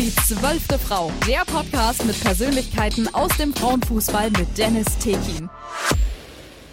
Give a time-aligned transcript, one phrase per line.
[0.00, 5.50] Die zwölfte Frau, der Podcast mit Persönlichkeiten aus dem Frauenfußball mit Dennis Tekin.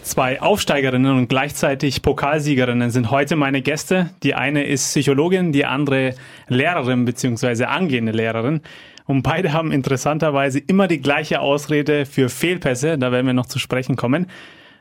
[0.01, 4.11] Zwei Aufsteigerinnen und gleichzeitig Pokalsiegerinnen sind heute meine Gäste.
[4.23, 6.15] Die eine ist Psychologin, die andere
[6.47, 7.65] Lehrerin bzw.
[7.65, 8.61] angehende Lehrerin.
[9.07, 12.97] Und beide haben interessanterweise immer die gleiche Ausrede für Fehlpässe.
[12.97, 14.27] Da werden wir noch zu sprechen kommen.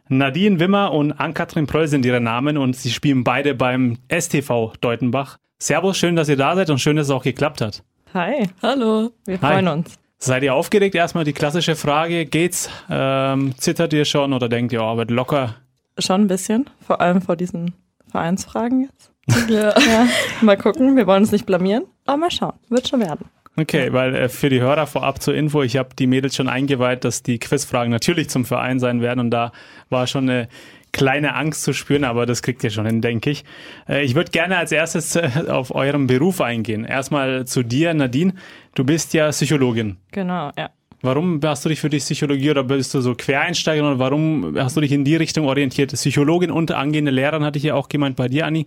[0.09, 5.39] Nadine Wimmer und Ann-Kathrin Pröll sind ihre Namen und sie spielen beide beim STV Deutenbach.
[5.59, 7.83] Servus, schön, dass ihr da seid und schön, dass es auch geklappt hat.
[8.15, 8.49] Hi.
[8.63, 9.11] Hallo.
[9.25, 9.53] Wir Hi.
[9.53, 9.95] freuen uns.
[10.19, 10.95] Seid ihr aufgeregt?
[10.95, 12.71] Erstmal die klassische Frage, geht's?
[12.89, 15.57] Ähm, zittert ihr schon oder denkt ihr, oh, wird locker?
[15.99, 16.71] Schon ein bisschen.
[16.87, 17.75] Vor allem vor diesen
[18.11, 19.11] Vereinsfragen jetzt.
[19.49, 19.75] Ja.
[19.79, 20.07] ja.
[20.41, 20.97] Mal gucken.
[20.97, 21.85] Wir wollen uns nicht blamieren.
[22.07, 22.55] Aber mal schauen.
[22.69, 23.27] Wird schon werden.
[23.59, 27.05] Okay, weil äh, für die Hörer vorab zur Info, ich habe die Mädels schon eingeweiht,
[27.05, 29.51] dass die Quizfragen natürlich zum Verein sein werden und da
[29.89, 30.49] war schon eine
[30.97, 33.45] kleine Angst zu spüren, aber das kriegt ihr schon hin, denke ich.
[33.87, 36.87] Äh, ich würde gerne als erstes äh, auf euren Beruf eingehen.
[36.87, 38.33] Erstmal zu dir, Nadine.
[38.75, 39.99] Du bist ja Psychologin.
[40.11, 40.71] Genau, ja.
[41.03, 44.77] Warum hast du dich für die Psychologie oder bist du so Quereinsteiger oder warum hast
[44.77, 45.93] du dich in die Richtung orientiert?
[45.93, 48.65] Psychologin und angehende Lehrerin hatte ich ja auch gemeint bei dir, Anni,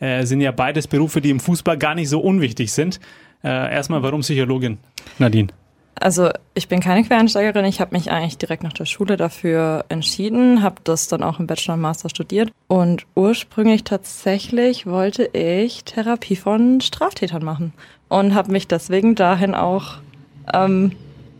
[0.00, 3.00] äh, sind ja beides Berufe, die im Fußball gar nicht so unwichtig sind.
[3.44, 4.78] Äh, erstmal, warum Psychologin,
[5.18, 5.48] Nadine?
[5.98, 7.64] Also ich bin keine Quereinsteigerin.
[7.64, 11.46] Ich habe mich eigentlich direkt nach der Schule dafür entschieden, habe das dann auch im
[11.46, 12.52] Bachelor und Master studiert.
[12.68, 17.72] Und ursprünglich tatsächlich wollte ich Therapie von Straftätern machen
[18.08, 19.96] und habe mich deswegen dahin auch
[20.52, 20.92] ähm,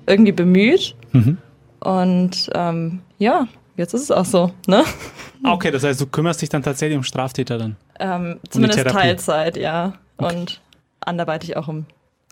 [0.06, 0.94] irgendwie bemüht.
[1.12, 1.38] Mhm.
[1.80, 4.52] Und ähm, ja, jetzt ist es auch so.
[4.66, 4.82] Ne?
[5.42, 7.76] Ah, okay, das heißt, du kümmerst dich dann tatsächlich um Straftäter dann?
[8.00, 9.92] Ähm, zumindest um Teilzeit, ja.
[10.16, 10.34] Okay.
[10.34, 10.60] Und
[11.00, 11.84] anderweitig auch um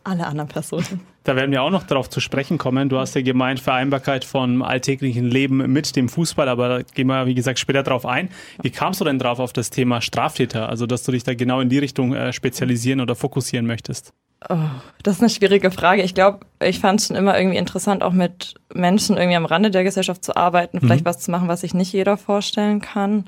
[0.04, 1.00] alle anderen Personen.
[1.24, 2.90] Da werden wir auch noch darauf zu sprechen kommen.
[2.90, 7.24] Du hast ja gemeint, Vereinbarkeit von alltäglichen Leben mit dem Fußball, aber da gehen wir,
[7.24, 8.28] wie gesagt, später drauf ein.
[8.60, 10.68] Wie kamst du denn drauf auf das Thema Straftäter?
[10.68, 14.12] Also, dass du dich da genau in die Richtung äh, spezialisieren oder fokussieren möchtest?
[14.50, 14.58] Oh,
[15.02, 16.02] das ist eine schwierige Frage.
[16.02, 19.70] Ich glaube, ich fand es schon immer irgendwie interessant, auch mit Menschen irgendwie am Rande
[19.70, 21.08] der Gesellschaft zu arbeiten, vielleicht mhm.
[21.08, 23.24] was zu machen, was sich nicht jeder vorstellen kann.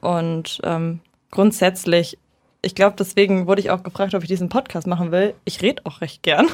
[0.00, 0.98] Und ähm,
[1.30, 2.18] grundsätzlich
[2.62, 5.34] ich glaube, deswegen wurde ich auch gefragt, ob ich diesen Podcast machen will.
[5.44, 6.48] Ich rede auch recht gern.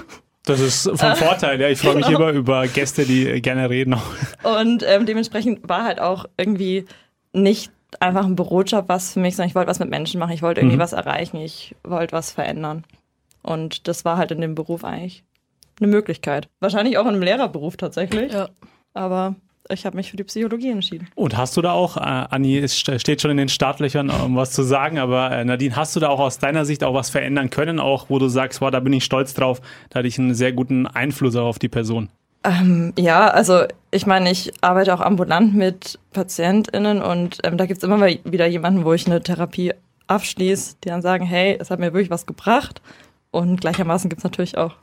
[0.47, 1.69] Das ist vom Vorteil, ja.
[1.70, 2.19] Ich freue mich genau.
[2.20, 3.97] immer über Gäste, die gerne reden.
[4.43, 6.84] Und ähm, dementsprechend war halt auch irgendwie
[7.32, 10.32] nicht einfach ein Bürojob was für mich, sondern ich wollte was mit Menschen machen.
[10.32, 10.82] Ich wollte irgendwie mhm.
[10.82, 11.38] was erreichen.
[11.38, 12.84] Ich wollte was verändern.
[13.43, 15.25] Und das war halt in dem Beruf eigentlich
[15.81, 16.48] eine Möglichkeit.
[16.60, 18.32] Wahrscheinlich auch in einem Lehrerberuf tatsächlich.
[18.32, 18.50] Ja.
[18.93, 19.37] Aber
[19.70, 21.08] ich habe mich für die Psychologie entschieden.
[21.14, 24.52] Und hast du da auch, äh, Anni es steht schon in den Startlöchern, um was
[24.52, 27.50] zu sagen, aber äh, Nadine, hast du da auch aus deiner Sicht auch was verändern
[27.50, 29.60] können, auch wo du sagst, wow, da bin ich stolz drauf,
[29.91, 32.08] da hatte ich einen sehr guten Einfluss auf die Person?
[32.44, 37.78] Ähm, ja, also ich meine, ich arbeite auch ambulant mit PatientInnen und ähm, da gibt
[37.78, 39.72] es immer mal wieder jemanden, wo ich eine Therapie
[40.06, 42.82] abschließe, die dann sagen, hey, es hat mir wirklich was gebracht.
[43.31, 44.75] Und gleichermaßen gibt es natürlich auch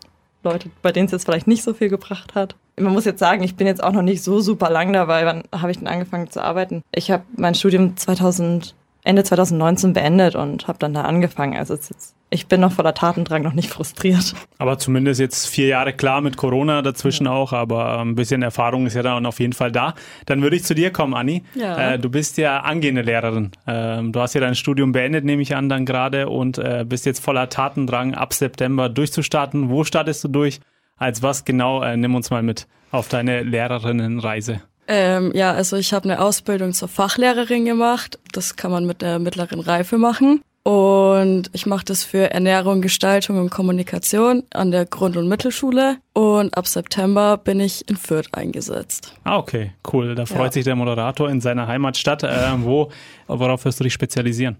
[0.43, 2.55] Leute, bei denen es jetzt vielleicht nicht so viel gebracht hat.
[2.77, 5.25] Man muss jetzt sagen, ich bin jetzt auch noch nicht so super lang dabei.
[5.25, 6.81] Wann habe ich denn angefangen zu arbeiten?
[6.93, 11.57] Ich habe mein Studium 2000, Ende 2019 beendet und habe dann da angefangen.
[11.57, 14.33] Also jetzt ich bin noch voller Tatendrang, noch nicht frustriert.
[14.57, 17.33] Aber zumindest jetzt vier Jahre klar mit Corona dazwischen ja.
[17.33, 19.95] auch, aber ein bisschen Erfahrung ist ja dann auf jeden Fall da.
[20.27, 21.43] Dann würde ich zu dir kommen, Anni.
[21.55, 21.93] Ja.
[21.93, 23.51] Äh, du bist ja angehende Lehrerin.
[23.67, 27.05] Ähm, du hast ja dein Studium beendet, nehme ich an, dann gerade und äh, bist
[27.05, 29.69] jetzt voller Tatendrang, ab September durchzustarten.
[29.69, 30.61] Wo startest du durch?
[31.01, 31.81] Als was genau?
[31.81, 34.61] Äh, nimm uns mal mit auf deine Lehrerinnenreise.
[34.87, 38.19] Ähm, ja, also ich habe eine Ausbildung zur Fachlehrerin gemacht.
[38.33, 40.43] Das kann man mit der mittleren Reife machen.
[40.61, 45.97] Und ich mache das für Ernährung, Gestaltung und Kommunikation an der Grund- und Mittelschule.
[46.13, 49.15] Und ab September bin ich in Fürth eingesetzt.
[49.23, 50.13] Ah, okay, cool.
[50.13, 50.51] Da freut ja.
[50.51, 52.21] sich der Moderator in seiner Heimatstadt.
[52.21, 52.91] Äh, wo,
[53.25, 54.57] worauf wirst du dich spezialisieren?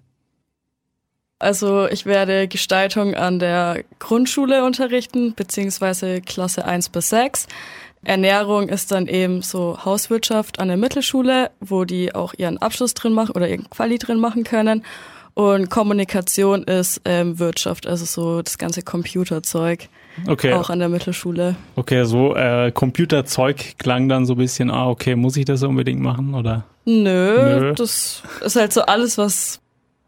[1.41, 7.47] Also ich werde Gestaltung an der Grundschule unterrichten, beziehungsweise Klasse 1 bis 6.
[8.03, 13.13] Ernährung ist dann eben so Hauswirtschaft an der Mittelschule, wo die auch ihren Abschluss drin
[13.13, 14.83] machen oder ihren Quali drin machen können.
[15.33, 19.87] Und Kommunikation ist ähm, Wirtschaft, also so das ganze Computerzeug.
[20.27, 20.53] Okay.
[20.53, 21.55] Auch an der Mittelschule.
[21.75, 26.01] Okay, so äh, Computerzeug klang dann so ein bisschen, ah, okay, muss ich das unbedingt
[26.01, 26.65] machen oder?
[26.85, 29.60] Nö, Nö, das ist halt so alles, was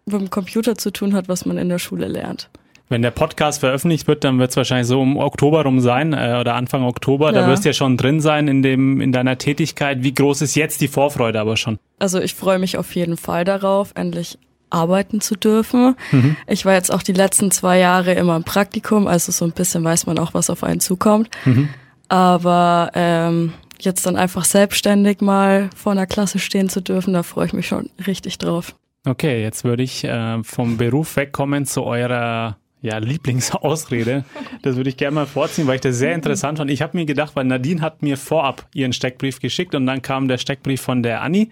[0.05, 2.49] mit dem Computer zu tun hat, was man in der Schule lernt.
[2.89, 6.37] Wenn der Podcast veröffentlicht wird, dann wird es wahrscheinlich so um Oktober rum sein äh,
[6.39, 7.33] oder Anfang Oktober.
[7.33, 7.41] Ja.
[7.41, 10.03] Da wirst du ja schon drin sein in dem in deiner Tätigkeit.
[10.03, 11.79] Wie groß ist jetzt die Vorfreude aber schon?
[11.99, 14.37] Also ich freue mich auf jeden Fall darauf, endlich
[14.69, 15.95] arbeiten zu dürfen.
[16.11, 16.35] Mhm.
[16.47, 19.83] Ich war jetzt auch die letzten zwei Jahre immer im Praktikum, also so ein bisschen
[19.83, 21.29] weiß man auch, was auf einen zukommt.
[21.45, 21.69] Mhm.
[22.09, 27.47] Aber ähm, jetzt dann einfach selbstständig mal vor einer Klasse stehen zu dürfen, da freue
[27.47, 28.75] ich mich schon richtig drauf.
[29.05, 34.23] Okay, jetzt würde ich äh, vom Beruf wegkommen zu eurer ja, Lieblingsausrede.
[34.61, 36.71] Das würde ich gerne mal vorziehen, weil ich das sehr interessant fand.
[36.71, 40.27] Ich habe mir gedacht, weil Nadine hat mir vorab ihren Steckbrief geschickt und dann kam
[40.27, 41.49] der Steckbrief von der Anni.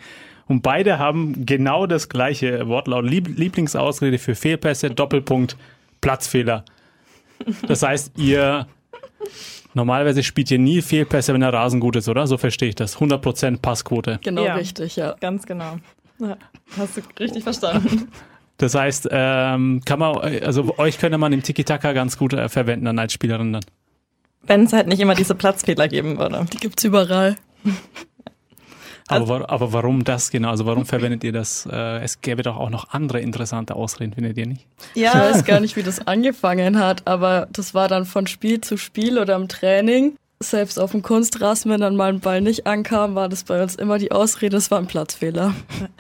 [0.48, 3.06] Und beide haben genau das gleiche Wortlaut.
[3.06, 5.56] Lieblingsausrede für Fehlpässe, Doppelpunkt,
[6.02, 6.66] Platzfehler.
[7.68, 8.68] Das heißt, ihr
[9.74, 12.28] normalerweise spielt ihr nie Fehlpässe, wenn der Rasen gut ist, oder?
[12.28, 12.98] So verstehe ich das.
[12.98, 14.20] 100% Passquote.
[14.24, 15.16] Genau ja, richtig, ja.
[15.22, 15.78] Ganz genau.
[16.22, 16.38] Ja,
[16.78, 18.12] hast du richtig verstanden.
[18.58, 22.86] Das heißt, ähm, kann man, also euch könnte man im Tiki-Taka ganz gut äh, verwenden
[22.86, 23.66] dann als Spielerin dann.
[24.44, 26.46] Wenn es halt nicht immer diese Platzfehler geben würde.
[26.54, 27.38] Die gibt's überall.
[29.08, 30.52] Aber, also, aber warum das genau?
[30.52, 31.68] Also warum verwendet ihr das?
[31.70, 34.68] Äh, es gäbe doch auch noch andere interessante Ausreden, findet ihr nicht?
[34.94, 35.10] Ja.
[35.10, 38.78] Ich weiß gar nicht, wie das angefangen hat, aber das war dann von Spiel zu
[38.78, 40.16] Spiel oder im Training.
[40.42, 43.76] Selbst auf dem Kunstrasen, wenn dann mal ein Ball nicht ankam, war das bei uns
[43.76, 45.54] immer die Ausrede, es war ein Platzfehler.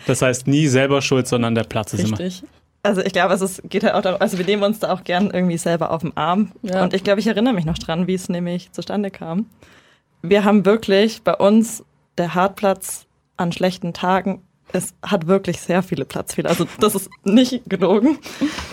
[0.08, 2.42] Das heißt, nie selber schuld, sondern der Platz ist Richtig.
[2.42, 2.52] immer.
[2.84, 5.04] Also ich glaube, es ist, geht halt auch darum, also wir nehmen uns da auch
[5.04, 6.52] gern irgendwie selber auf den Arm.
[6.64, 6.84] Ja.
[6.84, 9.46] Und ich glaube, ich erinnere mich noch dran, wie es nämlich zustande kam.
[10.24, 11.84] Wir haben wirklich bei uns
[12.18, 13.06] der Hartplatz
[13.38, 14.42] an schlechten Tagen
[14.74, 16.50] es hat wirklich sehr viele Platzfehler.
[16.50, 18.20] Also das ist nicht gelogen.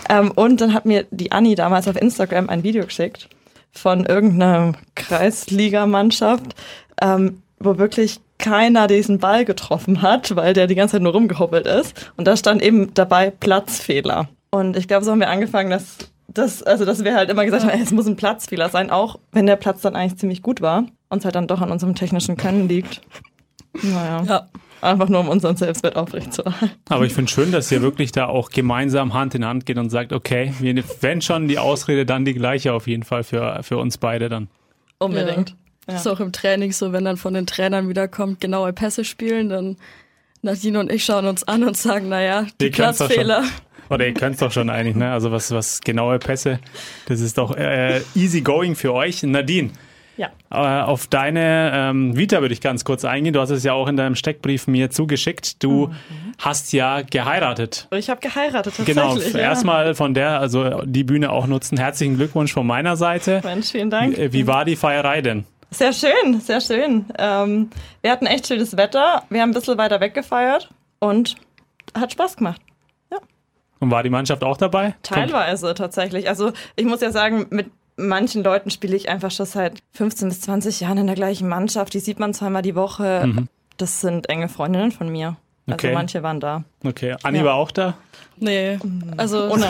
[0.09, 3.29] Ähm, und dann hat mir die Anni damals auf Instagram ein Video geschickt
[3.71, 6.55] von irgendeiner Kreisligamannschaft,
[7.01, 11.67] ähm, wo wirklich keiner diesen Ball getroffen hat, weil der die ganze Zeit nur rumgehoppelt
[11.67, 12.11] ist.
[12.17, 14.29] Und da stand eben dabei Platzfehler.
[14.51, 17.65] Und ich glaube, so haben wir angefangen, dass das, also dass wir halt immer gesagt
[17.65, 20.85] haben, es muss ein Platzfehler sein, auch wenn der Platz dann eigentlich ziemlich gut war
[21.09, 23.01] und es halt dann doch an unserem technischen Können liegt.
[23.81, 24.23] Naja.
[24.23, 24.47] Ja.
[24.81, 26.75] Einfach nur um unseren Selbstwert aufrechtzuerhalten.
[26.89, 29.89] Aber ich finde schön, dass ihr wirklich da auch gemeinsam Hand in Hand geht und
[29.89, 30.53] sagt, okay,
[31.01, 34.47] wenn schon die Ausrede, dann die gleiche auf jeden Fall für, für uns beide dann.
[34.97, 35.49] Unbedingt.
[35.49, 35.55] Ja.
[35.87, 35.93] Ja.
[35.93, 39.03] Das ist auch im Training so, wenn dann von den Trainern wieder kommt, genaue Pässe
[39.03, 39.77] spielen, dann
[40.41, 43.43] Nadine und ich schauen uns an und sagen, naja, die, die Platzfehler.
[43.89, 45.11] Oder ihr könnt es doch schon eigentlich, ne?
[45.11, 46.59] Also was, was genaue Pässe,
[47.07, 49.23] das ist doch äh, easy going für euch.
[49.23, 49.71] Nadine,
[50.19, 50.31] ja.
[50.51, 53.33] Äh, auf deine ähm, Vita würde ich ganz kurz eingehen.
[53.33, 55.63] Du hast es ja auch in deinem Steckbrief mir zugeschickt.
[55.63, 56.33] Du mhm.
[56.37, 57.87] hast ja geheiratet.
[57.91, 58.95] Ich habe geheiratet, tatsächlich.
[58.95, 59.39] Genau, ja.
[59.39, 61.77] erstmal von der, also die Bühne auch nutzen.
[61.77, 63.39] Herzlichen Glückwunsch von meiner Seite.
[63.45, 64.17] Mensch, vielen Dank.
[64.17, 65.45] Wie, wie war die Feierei denn?
[65.71, 67.05] Sehr schön, sehr schön.
[67.17, 67.69] Ähm,
[68.01, 69.23] wir hatten echt schönes Wetter.
[69.29, 70.69] Wir haben ein bisschen weiter weg gefeiert
[70.99, 71.35] und
[71.97, 72.61] hat Spaß gemacht.
[73.09, 73.19] Ja.
[73.79, 74.95] Und war die Mannschaft auch dabei?
[75.01, 76.27] Teilweise tatsächlich.
[76.27, 80.41] Also ich muss ja sagen, mit manchen Leuten spiele ich einfach schon seit 15 bis
[80.41, 81.93] 20 Jahren in der gleichen Mannschaft.
[81.93, 83.23] Die sieht man zweimal die Woche.
[83.25, 83.47] Mhm.
[83.77, 85.37] Das sind enge Freundinnen von mir.
[85.67, 85.93] Also okay.
[85.93, 86.63] manche waren da.
[86.83, 87.15] Okay.
[87.23, 87.45] Anni ja.
[87.45, 87.95] war auch da?
[88.41, 88.79] Nee,
[89.17, 89.61] also zum,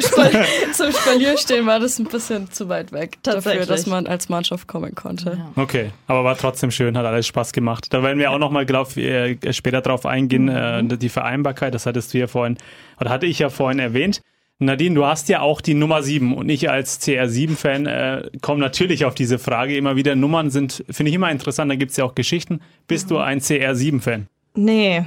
[0.00, 4.66] Spal zum Spalierstehen war das ein bisschen zu weit weg dafür, dass man als Mannschaft
[4.66, 5.38] kommen konnte.
[5.38, 5.62] Ja.
[5.62, 7.86] Okay, aber war trotzdem schön, hat alles Spaß gemacht.
[7.90, 10.90] Da werden wir auch nochmal äh, später drauf eingehen, mhm.
[10.90, 12.58] äh, die Vereinbarkeit, das hattest du ja vorhin,
[13.00, 14.20] oder hatte ich ja vorhin erwähnt.
[14.60, 19.04] Nadine, du hast ja auch die Nummer 7 und ich als CR7-Fan äh, komme natürlich
[19.04, 20.16] auf diese Frage immer wieder.
[20.16, 22.60] Nummern sind, finde ich immer interessant, da gibt es ja auch Geschichten.
[22.88, 23.14] Bist mhm.
[23.14, 24.26] du ein CR7-Fan?
[24.54, 25.04] Nee,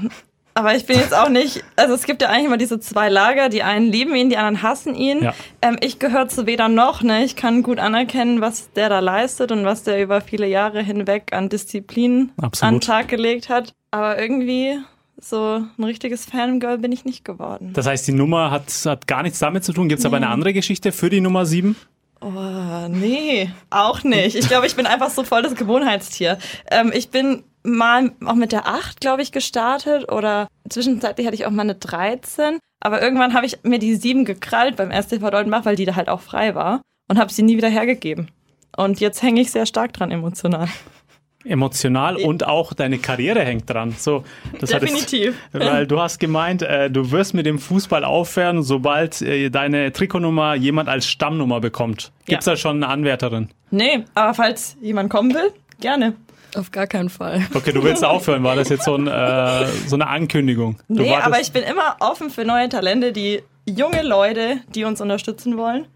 [0.53, 3.49] aber ich bin jetzt auch nicht, also es gibt ja eigentlich immer diese zwei Lager,
[3.49, 5.23] die einen lieben ihn, die anderen hassen ihn.
[5.23, 5.33] Ja.
[5.61, 7.23] Ähm, ich gehöre zu weder noch, ne?
[7.23, 11.31] Ich kann gut anerkennen, was der da leistet und was der über viele Jahre hinweg
[11.31, 12.67] an Disziplin Absolut.
[12.67, 13.73] an den Tag gelegt hat.
[13.91, 14.79] Aber irgendwie
[15.23, 17.71] so ein richtiges Fangirl bin ich nicht geworden.
[17.73, 19.89] Das heißt, die Nummer hat, hat gar nichts damit zu tun.
[19.89, 20.07] Gibt es nee.
[20.07, 21.75] aber eine andere Geschichte für die Nummer 7?
[22.21, 24.35] Oh, nee, auch nicht.
[24.35, 26.37] Ich glaube, ich bin einfach so voll das Gewohnheitstier.
[26.69, 31.45] Ähm, ich bin mal auch mit der 8, glaube ich, gestartet oder zwischenzeitlich hatte ich
[31.45, 32.59] auch mal eine 13.
[32.79, 36.09] Aber irgendwann habe ich mir die 7 gekrallt beim STV Deutenbach, weil die da halt
[36.09, 38.29] auch frei war und habe sie nie wieder hergegeben.
[38.77, 40.67] Und jetzt hänge ich sehr stark dran emotional
[41.45, 43.95] emotional und auch deine Karriere hängt dran.
[43.97, 44.23] So,
[44.59, 45.35] das Definitiv.
[45.53, 49.91] Hattest, weil du hast gemeint, äh, du wirst mit dem Fußball aufhören, sobald äh, deine
[49.91, 52.11] Trikotnummer jemand als Stammnummer bekommt.
[52.25, 52.53] Gibt's ja.
[52.53, 53.49] da schon eine Anwärterin?
[53.71, 56.13] Nee, aber falls jemand kommen will, gerne.
[56.55, 57.45] Auf gar keinen Fall.
[57.53, 60.77] Okay, du willst aufhören, war das jetzt so, ein, äh, so eine Ankündigung?
[60.89, 64.99] Du nee, aber ich bin immer offen für neue Talente, die junge Leute, die uns
[64.99, 65.87] unterstützen wollen,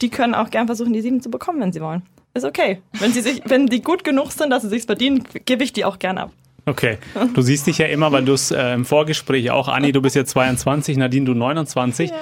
[0.00, 2.02] die können auch gern versuchen, die sieben zu bekommen, wenn sie wollen
[2.36, 2.80] ist okay.
[2.98, 5.84] Wenn sie sich, wenn die gut genug sind, dass sie sich verdienen, gebe ich die
[5.84, 6.32] auch gern ab.
[6.68, 6.98] Okay.
[7.34, 10.16] Du siehst dich ja immer, weil du es äh, im Vorgespräch auch, Anni, du bist
[10.16, 12.10] jetzt 22, Nadine, du 29.
[12.10, 12.16] Ja.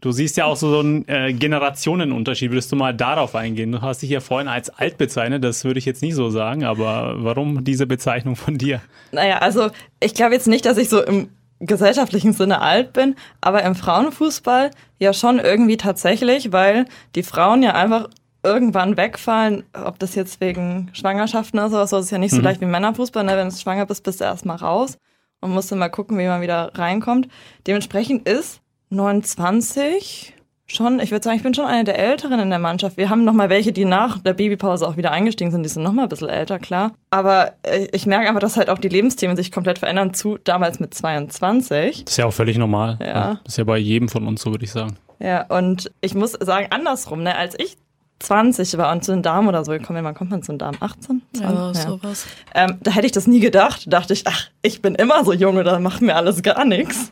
[0.00, 2.50] Du siehst ja auch so, so einen äh, Generationenunterschied.
[2.50, 3.72] Würdest du mal darauf eingehen?
[3.72, 6.64] Du hast dich ja vorhin als alt bezeichnet, das würde ich jetzt nicht so sagen,
[6.64, 8.80] aber warum diese Bezeichnung von dir?
[9.12, 9.68] Naja, also
[10.02, 11.28] ich glaube jetzt nicht, dass ich so im
[11.60, 17.74] gesellschaftlichen Sinne alt bin, aber im Frauenfußball ja schon irgendwie tatsächlich, weil die Frauen ja
[17.74, 18.08] einfach
[18.42, 22.44] irgendwann wegfallen, ob das jetzt wegen Schwangerschaften oder sowas, so ist ja nicht so mhm.
[22.44, 23.36] leicht wie Männerfußball, ne?
[23.36, 24.98] wenn du schwanger bist, bist du erstmal raus
[25.40, 27.28] und musst dann mal gucken, wie man wieder reinkommt.
[27.66, 30.34] Dementsprechend ist 29
[30.72, 32.96] schon, ich würde sagen, ich bin schon eine der Älteren in der Mannschaft.
[32.96, 35.62] Wir haben noch mal welche, die nach der Babypause auch wieder eingestiegen sind.
[35.62, 36.92] Die sind noch mal ein bisschen älter, klar.
[37.10, 40.80] Aber äh, ich merke einfach, dass halt auch die Lebensthemen sich komplett verändern zu damals
[40.80, 42.04] mit 22.
[42.04, 42.98] Das ist ja auch völlig normal.
[43.00, 43.40] Ja.
[43.44, 44.96] Das ist ja bei jedem von uns so, würde ich sagen.
[45.18, 47.76] Ja, und ich muss sagen, andersrum, ne, als ich
[48.20, 50.76] 20 war und zu den Damen oder so gekommen wann kommt man zu den Damen?
[50.80, 51.22] 18?
[51.34, 51.42] 20?
[51.42, 52.26] Ja, sowas.
[52.54, 53.82] Ähm, da hätte ich das nie gedacht.
[53.86, 57.10] Da dachte ich, ach, ich bin immer so jung oder macht mir alles gar nichts.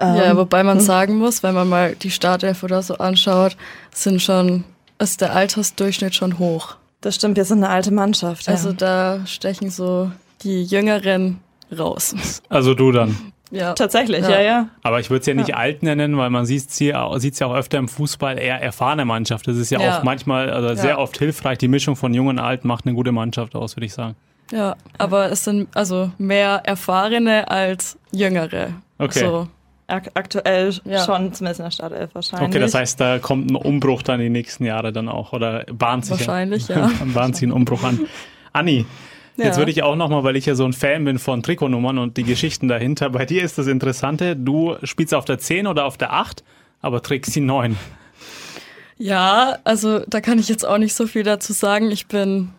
[0.00, 3.56] Ja, Ähm, wobei man sagen muss, wenn man mal die Startelf oder so anschaut,
[3.94, 4.64] sind schon,
[4.98, 6.76] ist der Altersdurchschnitt schon hoch.
[7.00, 8.46] Das stimmt, wir sind eine alte Mannschaft.
[8.46, 8.52] Ja.
[8.52, 10.10] Also da stechen so
[10.42, 11.40] die Jüngeren
[11.76, 12.14] raus.
[12.48, 13.31] Also du dann.
[13.52, 13.74] Ja.
[13.74, 14.30] tatsächlich, Ja.
[14.30, 14.68] ja, ja.
[14.82, 17.78] Aber ich würde es ja nicht alt nennen, weil man sieht es ja auch öfter
[17.78, 19.46] im Fußball eher erfahrene Mannschaft.
[19.46, 19.98] Das ist ja, Ja.
[19.98, 21.58] auch manchmal, also sehr oft hilfreich.
[21.58, 24.16] Die Mischung von jung und alt macht eine gute Mannschaft aus, würde ich sagen.
[24.50, 28.70] Ja, aber es sind also mehr Erfahrene als Jüngere.
[28.98, 29.20] Okay.
[29.20, 29.48] So.
[29.86, 31.04] Ak aktuell Ja.
[31.04, 32.48] schon, zumindest in der Startelf wahrscheinlich.
[32.48, 36.06] Okay, das heißt, da kommt ein Umbruch dann die nächsten Jahre dann auch oder bahnt
[36.06, 36.90] sich Wahrscheinlich, ja.
[37.14, 38.00] bahnt sich ein Umbruch an.
[38.54, 38.86] Anni,
[39.36, 39.56] jetzt Ja.
[39.56, 42.24] würde ich auch nochmal, weil ich ja so ein Fan bin von Trikotnummern und die
[42.24, 43.10] Geschichten dahinter.
[43.10, 46.42] Bei dir ist das Interessante, du spielst auf der 10 oder auf der 8,
[46.80, 47.76] aber trägst die 9.
[48.98, 51.90] Ja, also da kann ich jetzt auch nicht so viel dazu sagen.
[51.90, 52.50] Ich bin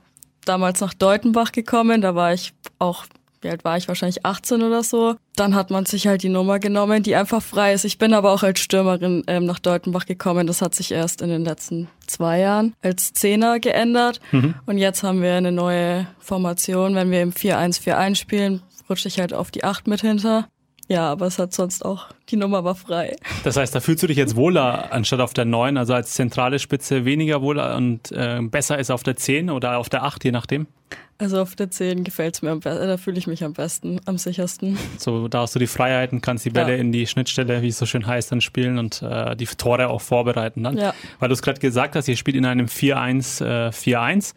[0.46, 3.06] damals nach Deutenbach gekommen, da war ich auch,
[3.44, 5.16] wie alt war ich, wahrscheinlich 18 oder so.
[5.36, 7.86] Dann hat man sich halt die Nummer genommen, die einfach frei ist.
[7.86, 10.48] Ich bin aber auch als Stürmerin ähm, nach Deutenbach gekommen.
[10.48, 14.20] Das hat sich erst in den letzten zwei Jahren als Zehner geändert.
[14.66, 16.96] Und jetzt haben wir eine neue Formation.
[16.96, 20.48] Wenn wir im 4-1-4-1 spielen, rutsche ich halt auf die 8 mit hinter.
[20.90, 23.16] Ja, aber es hat sonst auch, die Nummer war frei.
[23.44, 26.60] Das heißt, da fühlst du dich jetzt wohler anstatt auf der 9, also als zentrale
[26.60, 30.32] Spitze weniger wohler und äh, besser ist auf der 10 oder auf der 8, je
[30.32, 30.68] nachdem.
[31.20, 34.18] Also auf der 10 gefällt's mir am besten, da fühle ich mich am besten, am
[34.18, 34.78] sichersten.
[34.98, 36.78] So, da hast du die Freiheiten, kannst die Bälle Ja.
[36.82, 40.02] in die Schnittstelle, wie es so schön heißt, dann spielen und äh, die Tore auch
[40.02, 40.78] vorbereiten dann.
[40.78, 40.94] Ja.
[41.20, 44.34] Weil du es gerade gesagt hast, ihr spielt in einem 4-1-4-1.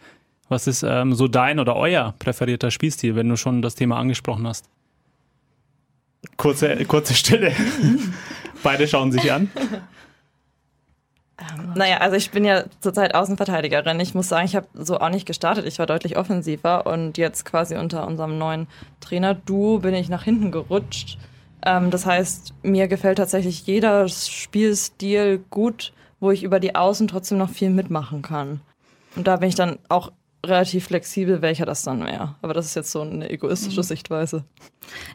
[0.48, 4.46] Was ist ähm, so dein oder euer präferierter Spielstil, wenn du schon das Thema angesprochen
[4.46, 4.66] hast?
[6.36, 7.52] Kurze, kurze Stille.
[8.62, 9.50] Beide schauen sich an.
[11.74, 14.00] Naja, also ich bin ja zurzeit Außenverteidigerin.
[14.00, 15.66] Ich muss sagen, ich habe so auch nicht gestartet.
[15.66, 18.68] Ich war deutlich offensiver und jetzt quasi unter unserem neuen
[19.00, 21.18] Trainer Du bin ich nach hinten gerutscht.
[21.62, 27.38] Ähm, das heißt, mir gefällt tatsächlich jeder Spielstil gut, wo ich über die Außen trotzdem
[27.38, 28.60] noch viel mitmachen kann.
[29.14, 30.12] Und da bin ich dann auch
[30.44, 32.36] relativ flexibel, welcher das dann wäre.
[32.40, 34.44] Aber das ist jetzt so eine egoistische Sichtweise.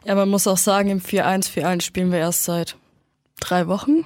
[0.04, 2.76] Ja, man muss auch sagen, im 4-1-4-1 spielen wir erst seit
[3.40, 4.04] drei Wochen.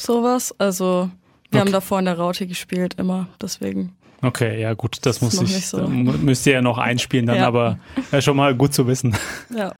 [0.00, 0.54] Sowas.
[0.58, 1.10] Also
[1.50, 1.72] wir haben Okay.
[1.72, 3.28] davor in der Raute gespielt, immer.
[3.40, 3.94] Deswegen.
[4.22, 5.86] Okay, ja gut, das Ist muss ich, nicht so.
[5.86, 7.46] mu- müsst ihr ja noch einspielen dann, Ja.
[7.46, 7.78] aber
[8.10, 9.16] äh, schon mal gut zu wissen.
[9.56, 9.72] Ja.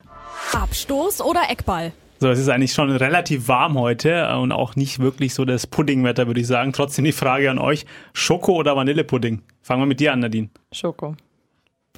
[0.52, 1.92] Abstoß oder Eckball?
[2.20, 5.66] So, es ist eigentlich schon relativ warm heute äh, und auch nicht wirklich so das
[5.66, 6.72] Puddingwetter, würde ich sagen.
[6.72, 9.42] Trotzdem die Frage an euch, Schoko oder Vanillepudding?
[9.62, 10.48] Fangen wir mit dir an, Nadine.
[10.72, 11.14] Schoko.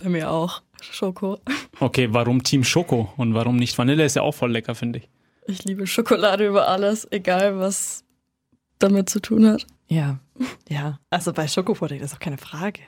[0.03, 0.63] Bei mir auch.
[0.81, 1.39] Schoko.
[1.79, 4.05] Okay, warum Team Schoko und warum nicht Vanille?
[4.05, 5.09] Ist ja auch voll lecker, finde ich.
[5.47, 8.03] Ich liebe Schokolade über alles, egal was
[8.83, 9.67] damit zu tun hat.
[9.89, 10.19] Ja.
[10.69, 10.99] Ja.
[11.11, 12.81] Also bei Schokopudding ist auch keine Frage.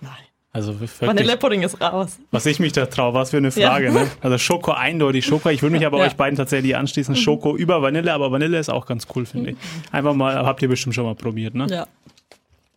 [0.00, 0.12] Nein.
[0.50, 2.18] Also Vanillepudding ist raus.
[2.30, 3.86] was ich mich da traue, was für eine Frage.
[3.86, 3.92] Ja.
[3.92, 4.10] Ne?
[4.22, 5.50] Also Schoko eindeutig Schoko.
[5.50, 6.06] Ich würde mich aber Ja.
[6.06, 7.14] euch beiden tatsächlich anschließen.
[7.16, 9.56] Schoko über Vanille, aber Vanille ist auch ganz cool, finde ich.
[9.92, 11.66] Einfach mal, habt ihr bestimmt schon mal probiert, ne?
[11.70, 11.86] Ja.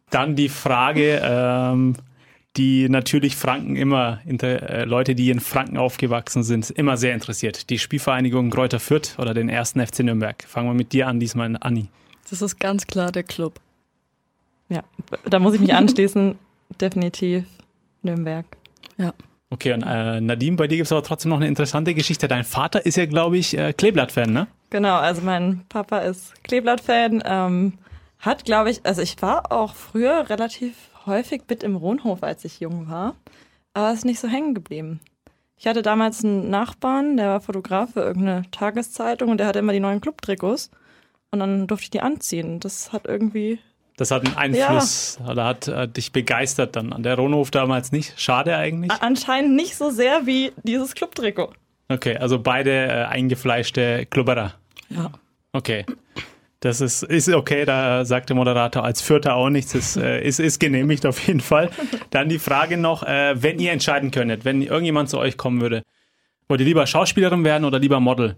[0.09, 1.95] Dann die Frage, ähm,
[2.57, 7.69] die natürlich Franken immer, inter, äh, Leute, die in Franken aufgewachsen sind, immer sehr interessiert.
[7.69, 10.43] Die Spielvereinigung Kräuter Fürth oder den ersten FC Nürnberg.
[10.45, 11.87] Fangen wir mit dir an, diesmal Anni.
[12.31, 13.59] Das ist ganz klar der Club.
[14.69, 14.83] Ja,
[15.29, 16.39] da muss ich mich anschließen.
[16.81, 17.45] Definitiv
[18.01, 18.45] Nürnberg.
[19.50, 22.29] Okay, und äh, Nadine, bei dir gibt es aber trotzdem noch eine interessante Geschichte.
[22.29, 24.47] Dein Vater ist ja, glaube ich, äh, Kleeblatt-Fan, ne?
[24.69, 27.21] Genau, also mein Papa ist Kleeblatt-Fan.
[27.25, 27.73] Ähm,
[28.19, 32.61] hat, glaube ich, also ich war auch früher relativ häufig mit im Rohnhof, als ich
[32.61, 33.15] jung war.
[33.73, 35.01] Aber ist nicht so hängen geblieben.
[35.57, 39.73] Ich hatte damals einen Nachbarn, der war Fotograf für irgendeine Tageszeitung und der hatte immer
[39.73, 40.71] die neuen Clubtrikots.
[41.31, 42.59] Und dann durfte ich die anziehen.
[42.59, 43.59] Das hat irgendwie
[43.97, 46.91] Das hat einen Einfluss oder hat äh, dich begeistert dann.
[46.93, 48.19] An der Ronhof damals nicht.
[48.19, 48.91] Schade eigentlich.
[49.01, 51.53] anscheinend nicht so sehr wie dieses Clubtrikot.
[51.89, 54.53] Okay, also beide äh, eingefleischte Klubberer.
[54.89, 55.11] Ja.
[55.53, 55.85] Okay.
[56.61, 59.71] Das ist, ist okay, da sagt der Moderator als Vierter auch nichts.
[59.71, 61.71] Das äh, ist, ist genehmigt auf jeden Fall.
[62.11, 65.83] Dann die Frage noch, äh, wenn ihr entscheiden könntet, wenn irgendjemand zu euch kommen würde,
[66.47, 68.38] wollt ihr lieber Schauspielerin werden oder lieber Model?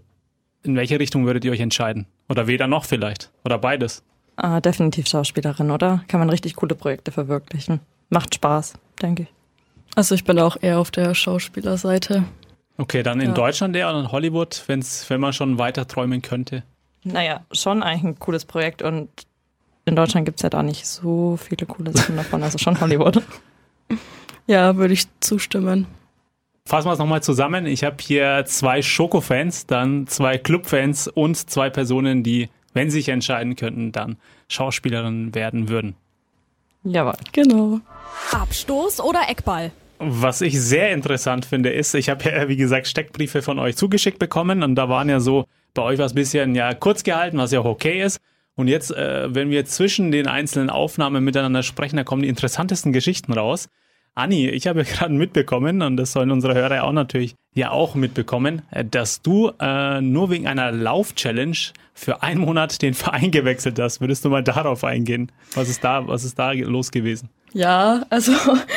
[0.64, 2.06] In welche Richtung würdet ihr euch entscheiden?
[2.28, 3.30] Oder weder noch vielleicht?
[3.44, 4.02] Oder beides?
[4.36, 6.02] Ah, definitiv Schauspielerin, oder?
[6.08, 7.80] Kann man richtig coole Projekte verwirklichen.
[8.08, 9.28] Macht Spaß, denke ich.
[9.94, 12.24] Also ich bin auch eher auf der Schauspielerseite.
[12.78, 13.34] Okay, dann in Ja.
[13.34, 16.64] Deutschland eher oder in Hollywood, wenn's, wenn man schon weiter träumen könnte.
[17.04, 19.08] Naja, schon eigentlich ein cooles Projekt und
[19.84, 23.22] in Deutschland gibt es ja da nicht so viele coole Sachen davon, also schon Hollywood.
[24.46, 25.86] Ja, würde ich zustimmen.
[26.66, 27.66] Fassen wir es nochmal zusammen.
[27.66, 33.10] Ich habe hier zwei Schoko-Fans, dann zwei Club-Fans und zwei Personen, die, wenn sie sich
[33.10, 34.16] entscheiden könnten, dann
[34.48, 35.94] Schauspielerinnen werden würden.
[36.82, 37.16] Jawohl.
[37.32, 37.80] Genau.
[38.32, 39.72] Abstoß oder Eckball?
[39.98, 44.18] Was ich sehr interessant finde, ist, ich habe ja, wie gesagt, Steckbriefe von euch zugeschickt
[44.18, 45.44] bekommen und da waren ja so,
[45.74, 48.20] bei euch war es ein bisschen ja kurz gehalten, was ja auch okay ist.
[48.56, 52.92] Und jetzt, äh, wenn wir zwischen den einzelnen Aufnahmen miteinander sprechen, da kommen die interessantesten
[52.92, 53.68] Geschichten raus.
[54.14, 58.62] Anni, ich habe gerade mitbekommen, und das sollen unsere Hörer auch natürlich ja auch mitbekommen,
[58.90, 61.56] dass du äh, nur wegen einer Lauf-Challenge
[61.94, 64.00] für einen Monat den Verein gewechselt hast.
[64.00, 65.30] Würdest du mal darauf eingehen?
[65.54, 67.28] Was ist da, was ist da los gewesen?
[67.52, 68.32] Ja, also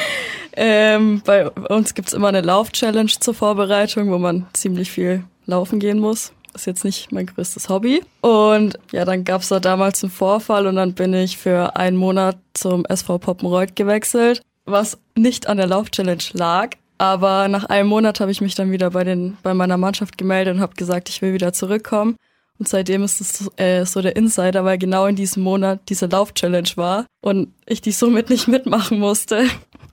[0.55, 5.99] ähm, bei uns gibt's immer eine Lauf-Challenge zur Vorbereitung, wo man ziemlich viel laufen gehen
[5.99, 6.33] muss.
[6.53, 8.01] Ist jetzt nicht mein größtes Hobby.
[8.21, 12.37] Und ja, dann gab's da damals einen Vorfall und dann bin ich für einen Monat
[12.53, 16.71] zum SV Poppenreuth gewechselt, was nicht an der Lauf-Challenge lag.
[16.99, 20.55] Aber nach einem Monat habe ich mich dann wieder bei, den, bei meiner Mannschaft gemeldet
[20.55, 22.17] und habe gesagt, ich will wieder zurückkommen.
[22.59, 26.69] Und seitdem ist es äh, so der Insider, weil genau in diesem Monat diese Lauf-Challenge
[26.75, 29.45] war und ich die somit nicht mitmachen musste.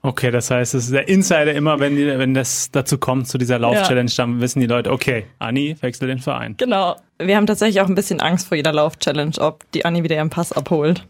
[0.05, 3.39] Okay, das heißt, es ist der Insider immer, wenn, die, wenn das dazu kommt, zu
[3.39, 6.53] dieser Lauf-Challenge, dann wissen die Leute, okay, Anni wechselt den Verein.
[6.57, 6.95] Genau.
[7.17, 10.29] Wir haben tatsächlich auch ein bisschen Angst vor jeder Lauf-Challenge, ob die Anni wieder ihren
[10.29, 11.07] Pass abholt.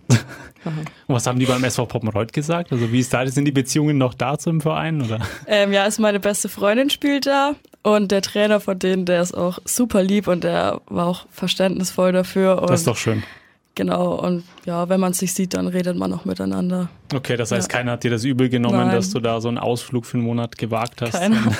[0.64, 2.72] Und was haben die beim SV Poppenreuth gesagt?
[2.72, 5.02] Also wie ist da, sind die Beziehungen noch da zum Verein?
[5.02, 5.20] Oder?
[5.46, 9.36] Ähm, ja, also meine beste Freundin spielt da und der Trainer von denen, der ist
[9.36, 12.64] auch super lieb und der war auch verständnisvoll dafür.
[12.66, 13.24] Das ist doch schön.
[13.76, 16.90] Genau, und ja, wenn man sich sieht, dann redet man auch miteinander.
[17.14, 17.78] Okay, das heißt, Ja.
[17.78, 18.96] keiner hat dir das übel genommen, Nein.
[18.96, 21.12] dass du da so einen Ausflug für einen Monat gewagt hast.
[21.14, 21.38] Keiner.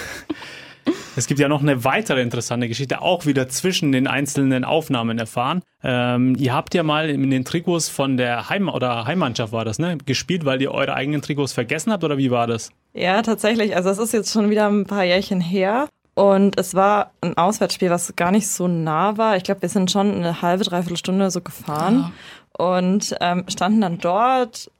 [1.18, 5.62] Es gibt ja noch eine weitere interessante Geschichte, auch wieder zwischen den einzelnen Aufnahmen erfahren.
[5.82, 9.80] Ähm, ihr habt ja mal in den Trikots von der Heim oder Heimmannschaft war das,
[9.80, 9.98] ne?
[10.06, 12.70] Gespielt, weil ihr eure eigenen Trikots vergessen habt oder wie war das?
[12.94, 13.76] Ja, tatsächlich.
[13.78, 15.88] Also es ist jetzt schon wieder ein paar Jährchen her.
[16.16, 19.36] Und es war ein Auswärtsspiel, was gar nicht so nah war.
[19.36, 22.14] Ich glaube, wir sind schon eine halbe, dreiviertel Stunde so gefahren
[22.58, 24.72] und ähm, standen dann dort,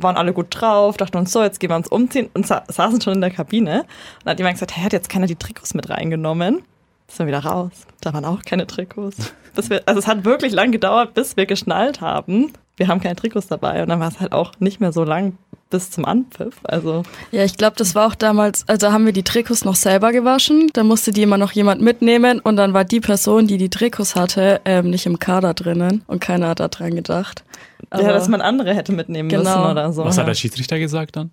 [0.00, 3.00] waren alle gut drauf, dachten uns so, jetzt gehen wir uns umziehen und sa saßen
[3.00, 3.82] schon in der Kabine.
[3.82, 3.86] Und
[4.24, 6.64] dann hat jemand gesagt, hey, hat jetzt keiner die Trikots mit reingenommen?
[7.06, 7.72] Sind wir wieder raus.
[8.00, 9.32] Da waren auch keine Trikots.
[9.54, 12.52] Wir, also es hat wirklich lang gedauert, bis wir geschnallt haben.
[12.76, 15.36] Wir haben keine Trikots dabei und dann war es halt auch nicht mehr so lang
[15.70, 16.56] bis zum Anpfiff.
[16.64, 20.12] Also Ja, ich glaube, das war auch damals, also haben wir die Trikots noch selber
[20.12, 23.70] gewaschen, da musste die immer noch jemand mitnehmen und dann war die Person, die die
[23.70, 27.44] Trikots hatte, ähm, nicht im Kader drinnen und keiner hat da dran gedacht.
[27.92, 29.42] ja, Aber dass man andere hätte mitnehmen Genau.
[29.44, 30.04] müssen oder so.
[30.04, 30.30] Was hat ja.
[30.30, 31.30] der Schiedsrichter gesagt dann?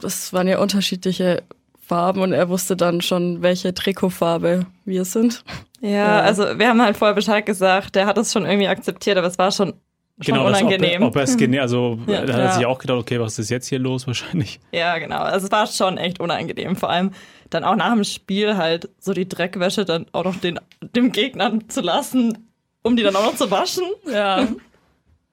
[0.00, 1.42] das waren ja unterschiedliche
[1.84, 5.42] Farben und er wusste dann schon, welche Trikotfarbe wir sind.
[5.80, 6.20] Ja, Ja.
[6.20, 9.38] also wir haben halt vorher Bescheid gesagt, der hat es schon irgendwie akzeptiert, aber es
[9.38, 9.74] war schon,
[10.22, 11.02] schon Genau, das, ob, unangenehm.
[11.02, 12.24] er- ob er es gene also Ja.
[12.24, 12.52] da hat er Ja.
[12.52, 14.60] sich auch gedacht, okay, was ist jetzt hier los wahrscheinlich?
[14.72, 15.18] ja, genau.
[15.18, 16.76] Also es war schon echt unangenehm.
[16.76, 17.10] Vor allem
[17.50, 20.60] dann auch nach dem Spiel halt so die Dreckwäsche dann auch noch den,
[20.94, 22.38] dem Gegner zu lassen,
[22.82, 23.84] um die dann auch noch zu waschen.
[24.12, 24.46] Ja.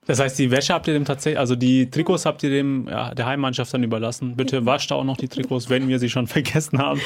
[0.06, 3.14] Das heißt, die Wäsche habt ihr dem tatsächlich, also die Trikots habt ihr dem ja,
[3.14, 4.36] der Heimmannschaft dann überlassen.
[4.36, 6.98] Bitte wascht auch noch die Trikots, wenn wir sie schon vergessen haben.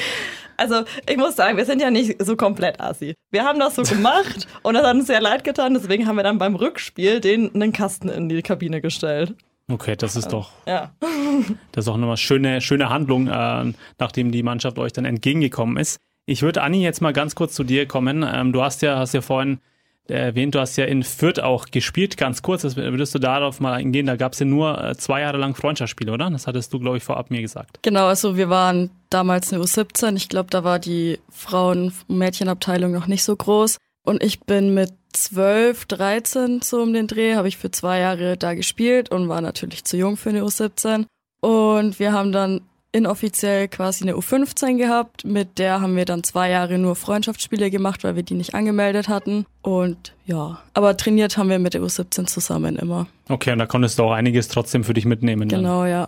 [0.57, 3.15] Also ich muss sagen, wir sind ja nicht so komplett assi.
[3.31, 6.23] Wir haben das so gemacht und das hat uns sehr leid getan, deswegen haben wir
[6.23, 9.35] dann beim Rückspiel den einen Kasten in die Kabine gestellt.
[9.71, 10.93] Okay, das ist doch Ja.
[11.71, 15.97] Das ist auch nochmal schöne, schöne Handlung, äh, nachdem die Mannschaft euch dann entgegengekommen ist.
[16.25, 18.23] Ich würde, Anni, jetzt mal ganz kurz zu dir kommen.
[18.27, 19.59] Ähm, du hast ja, hast ja vorhin
[20.07, 22.63] erwähnt, du hast ja in Fürth auch gespielt, ganz kurz.
[22.63, 24.05] Das würdest du darauf mal eingehen.
[24.05, 26.29] Da gab es ja nur äh, zwei Jahre lang Freundschaftsspiele, oder?
[26.29, 27.79] Das hattest du, glaube ich, vorab mir gesagt.
[27.81, 30.15] Genau, also wir waren damals eine U17.
[30.15, 33.77] Ich glaube, da war die Frauen- und Mädchenabteilung noch nicht so groß.
[34.05, 38.35] Und ich bin mit 12, 13 so um den Dreh, habe ich für zwei Jahre
[38.35, 41.05] da gespielt und war natürlich zu jung für eine U17.
[41.41, 42.61] Und wir haben dann
[42.93, 45.25] inoffiziell quasi eine U15 gehabt.
[45.25, 49.09] Mit der haben wir dann zwei Jahre nur Freundschaftsspiele gemacht, weil wir die nicht angemeldet
[49.09, 49.45] hatten.
[49.61, 53.07] Und ja, aber trainiert haben wir mit der U17 zusammen immer.
[53.27, 55.49] Okay, und da konntest du auch einiges trotzdem für dich mitnehmen.
[55.49, 55.61] Dann.
[55.61, 56.07] Genau, ja.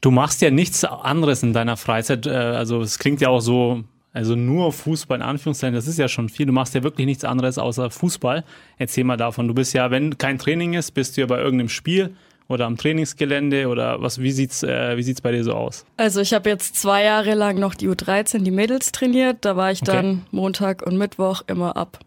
[0.00, 2.26] Du machst ja nichts anderes in deiner Freizeit.
[2.26, 6.08] äh, Also es klingt ja auch so, also nur Fußball in Anführungszeichen, das ist ja
[6.08, 6.46] schon viel.
[6.46, 8.44] Du machst ja wirklich nichts anderes außer Fußball.
[8.78, 9.48] Erzähl mal davon.
[9.48, 12.14] Du bist ja, wenn kein Training ist, bist du ja bei irgendeinem Spiel
[12.48, 14.20] oder am Trainingsgelände oder was?
[14.20, 15.84] Wie sieht's, äh, wie sieht's bei dir so aus?
[15.96, 19.38] Also ich habe jetzt zwei Jahre lang noch die U13, die Mädels trainiert.
[19.40, 19.92] Da war ich Okay.
[19.92, 21.98] dann Montag und Mittwoch immer ab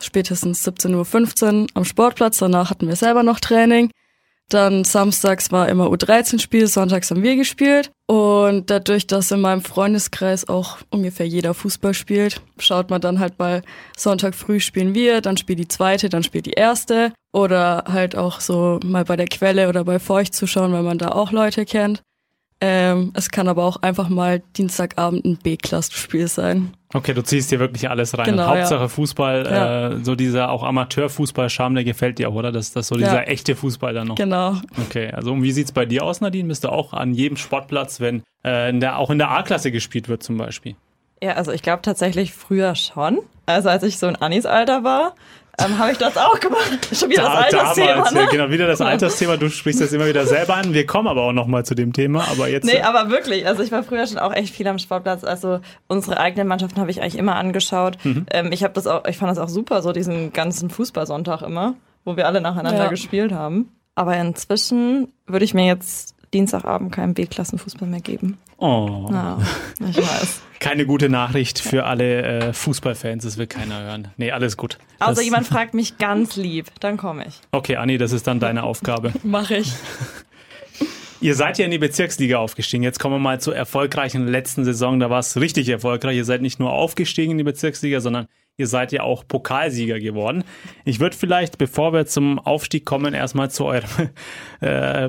[0.00, 2.38] spätestens 17.15 Uhr am Sportplatz.
[2.38, 3.90] Danach hatten wir selber noch Training.
[4.48, 7.90] Dann samstags war immer U13-Spiel, sonntags haben wir gespielt.
[8.06, 13.38] Und dadurch, dass in meinem Freundeskreis auch ungefähr jeder Fußball spielt, schaut man dann halt
[13.38, 13.62] mal
[13.96, 17.12] Sonntag früh spielen wir, dann spielt die zweite, dann spielt die erste.
[17.32, 21.08] Oder halt auch so mal bei der Quelle oder bei Feucht zuschauen, weil man da
[21.08, 22.00] auch Leute kennt.
[22.60, 26.72] Ähm, es kann aber auch einfach mal Dienstagabend ein B-Klasse-Spiel sein.
[26.94, 28.24] Okay, du ziehst dir wirklich alles rein.
[28.26, 28.88] Genau, Hauptsache ja.
[28.88, 29.88] Fußball, Ja.
[29.90, 32.50] Äh, so dieser auch Amateurfußball-Charme, der gefällt dir auch, oder?
[32.50, 33.22] Das, das ist so dieser Ja.
[33.22, 34.14] echte Fußball dann noch.
[34.14, 34.54] Genau.
[34.86, 36.48] Okay, also und wie sieht's bei dir aus, Nadine?
[36.48, 40.08] Bist du auch an jedem Sportplatz, wenn äh, in der, auch in der A-Klasse gespielt
[40.08, 40.76] wird zum Beispiel?
[41.22, 43.18] Ja, also ich glaube tatsächlich früher schon.
[43.44, 45.14] Also als ich so in Annis Alter war,
[45.64, 46.88] ähm, habe ich das auch gemacht.
[46.92, 48.28] Schon wieder das Altersthema, damals, ja, ne?
[48.30, 49.36] genau, wieder das Altersthema.
[49.36, 50.72] Du sprichst das immer wieder selber an.
[50.72, 52.26] Wir kommen aber auch nochmal zu dem Thema.
[52.30, 52.64] Aber jetzt.
[52.64, 53.46] Nee, aber wirklich.
[53.46, 55.24] Also ich war früher schon auch echt viel am Sportplatz.
[55.24, 57.98] Also unsere eigenen Mannschaften habe ich eigentlich immer angeschaut.
[58.04, 58.26] Mhm.
[58.30, 61.74] Ähm, ich habe das auch, ich fand das auch super, so diesen ganzen Fußballsonntag immer,
[62.04, 62.88] wo wir alle nacheinander Ja.
[62.88, 63.72] gespielt haben.
[63.94, 68.38] Aber inzwischen würde ich mir jetzt Dienstagabend keinen B-Klassenfußball mehr geben.
[68.58, 69.38] oh, Ja,
[69.88, 70.40] ich weiß.
[70.60, 73.24] keine gute Nachricht für alle äh, Fußballfans.
[73.24, 74.08] Das will keiner hören.
[74.16, 74.78] Nee, alles gut.
[74.98, 77.40] Außer das, jemand fragt mich ganz lieb, dann komme ich.
[77.52, 79.12] Okay, Anni, das ist dann deine Aufgabe.
[79.22, 79.72] Mache ich.
[81.20, 82.84] Ihr seid ja in die Bezirksliga aufgestiegen.
[82.84, 85.00] Jetzt kommen wir mal zur erfolgreichen letzten Saison.
[85.00, 86.16] Da war es richtig erfolgreich.
[86.16, 90.42] Ihr seid nicht nur aufgestiegen in die Bezirksliga, sondern ihr seid ja auch Pokalsieger geworden.
[90.84, 94.10] Ich würde vielleicht, bevor wir zum Aufstieg kommen, erstmal zu eurem
[94.60, 95.08] äh,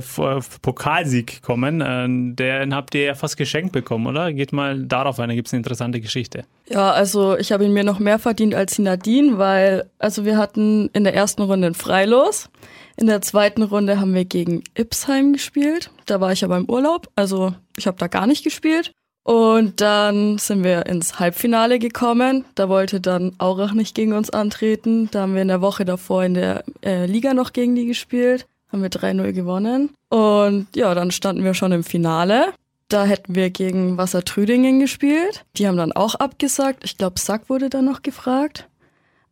[0.61, 1.81] Pokalsieg kommen.
[1.81, 4.31] Äh, den habt ihr ja fast geschenkt bekommen, oder?
[4.31, 6.45] Geht mal darauf ein, da gibt es eine interessante Geschichte.
[6.69, 10.37] Ja, also ich habe ihn mir noch mehr verdient als die Nadine, weil also wir
[10.37, 12.51] hatten in der ersten Runde ein Freilos.
[12.97, 15.89] In der zweiten Runde haben wir gegen Ipsheim gespielt.
[16.05, 18.91] Da war ich aber im Urlaub, also ich habe da gar nicht gespielt.
[19.29, 22.45] Und dann sind wir ins Halbfinale gekommen.
[22.55, 25.07] Da wollte dann Aurach nicht gegen uns antreten.
[25.11, 28.47] Da haben wir in der Woche davor in der äh, Liga noch gegen die gespielt.
[28.71, 29.91] Haben wir 3-0 gewonnen.
[30.09, 32.53] Und ja, dann standen wir schon im Finale.
[32.87, 35.45] Da hätten wir gegen Wasser Trüdingen gespielt.
[35.57, 36.83] Die haben dann auch abgesagt.
[36.83, 38.67] Ich glaube, Sack wurde dann noch gefragt.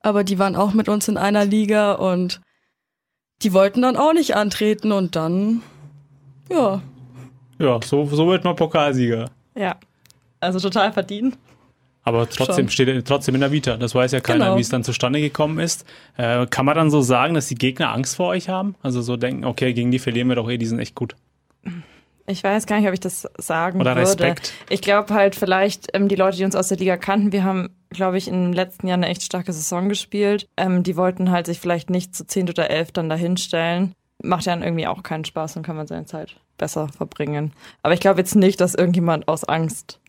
[0.02, 2.40] Aber die waren auch mit uns in einer Liga und
[3.42, 5.64] die wollten dann auch nicht antreten und dann,
[6.52, 6.84] ja,
[7.58, 9.32] Ja, so, so wird man Pokalsieger.
[9.56, 9.76] Ja.
[10.40, 11.38] Also total verdient.
[12.04, 12.70] Aber trotzdem Schon.
[12.70, 13.76] steht er trotzdem in der Vita.
[13.76, 14.58] Das weiß ja keiner, Genau.
[14.58, 15.86] wie es dann zustande gekommen ist.
[16.16, 18.76] Äh, kann man dann so sagen, dass die Gegner Angst vor euch haben?
[18.82, 21.16] Also so denken, okay, gegen die verlieren wir doch eh, die sind echt gut.
[22.30, 24.02] Ich weiß gar nicht, ob ich das sagen Oder würde.
[24.08, 24.54] Respekt.
[24.70, 27.70] Ich glaube halt vielleicht ähm, die Leute, die uns aus der Liga kannten, wir haben,
[27.90, 30.48] glaube ich, im letzten Jahr eine echt starke Saison gespielt.
[30.58, 33.94] Ähm, die wollten halt sich vielleicht nicht zu 10 oder 11 dann dahinstellen.
[34.24, 37.54] Macht ja dann irgendwie auch keinen Spaß und kann man seine Zeit besser verbringen.
[37.82, 40.00] Aber ich glaube jetzt nicht, dass irgendjemand aus Angst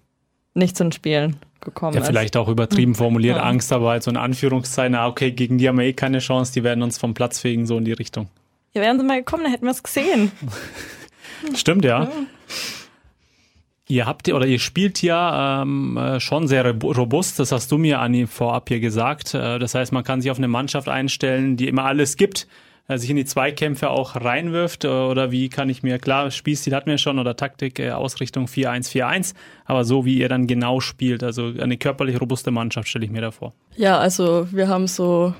[0.59, 2.07] nicht zu den Spielen gekommen Ja, ist.
[2.07, 3.43] vielleicht auch übertrieben formuliert, Ja.
[3.45, 6.53] Angst, aber halt so in Anführungszeichen, ah, okay, gegen die haben wir eh keine Chance,
[6.53, 8.29] die werden uns vom Platz fegen, so in die Richtung.
[8.75, 10.31] Ja, wären sie mal gekommen, dann hätten wir es gesehen.
[11.55, 12.09] Stimmt, ja.
[13.91, 17.79] Ihr habt oder ihr spielt ja ähm, äh, schon sehr robu- robust, das hast du
[17.79, 19.33] mir, Anni, vorab hier gesagt.
[19.33, 22.47] Äh, das heißt, man kann sich auf eine Mannschaft einstellen, die immer alles gibt,
[22.97, 24.85] sich in die Zweikämpfe auch reinwirft.
[24.85, 28.47] Äh, oder wie kann ich mir, klar, Spielstil hatten wir schon oder Taktik, äh, Ausrichtung
[28.47, 29.35] 4-1-4-1,
[29.67, 33.21] aber so wie ihr dann genau spielt, also eine körperlich robuste Mannschaft, stelle ich mir
[33.21, 33.53] da vor.
[33.77, 35.35] Ja, also wir haben so,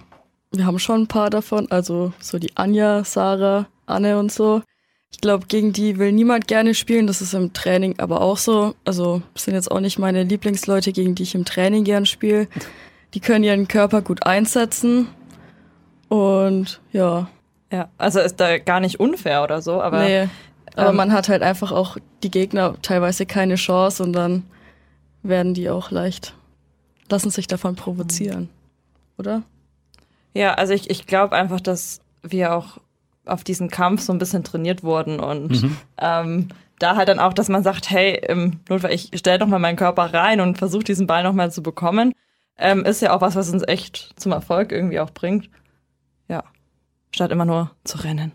[0.53, 4.63] wir haben schon ein paar davon, also so die Anja, Sarah, Anne und so.
[5.11, 8.75] Ich glaube, gegen die will niemand gerne spielen, das ist im Training aber auch so.
[8.85, 12.47] Also sind jetzt auch nicht meine Lieblingsleute, gegen die ich im Training gern spiele.
[13.15, 15.09] Die können ihren Körper gut einsetzen
[16.09, 17.31] und ja,
[17.71, 20.29] Ja, also ist da gar nicht unfair oder so, aber nee.
[20.75, 24.45] Aber ähm, man hat halt einfach auch die Gegner teilweise keine Chance und dann
[25.23, 26.35] werden die auch leicht,
[27.11, 28.49] lassen sich davon provozieren,
[29.19, 29.43] oder?
[30.35, 32.79] Ja, also ich, ich glaube einfach, dass wir auch
[33.27, 37.49] auf diesen Kampf so ein bisschen trainiert wurden und ähm, da halt dann auch, dass
[37.49, 41.07] man sagt, hey, im Notfall, ich stelle doch mal meinen Körper rein und versuche diesen
[41.07, 42.13] Ball noch mal zu bekommen,
[42.57, 45.51] ähm, ist ja auch was, was uns echt zum Erfolg irgendwie auch bringt.
[47.15, 48.33] Statt immer nur zu rennen.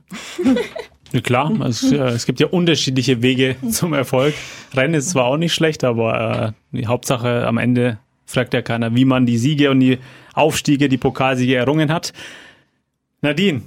[1.11, 4.33] Ja, klar, es, äh, es gibt ja unterschiedliche Wege zum Erfolg.
[4.73, 8.95] Rennen ist zwar auch nicht schlecht, aber äh, die Hauptsache am Ende fragt ja keiner,
[8.95, 9.99] wie man die Siege und die
[10.33, 12.13] Aufstiege, die Pokalsiege errungen hat.
[13.21, 13.61] Nadine,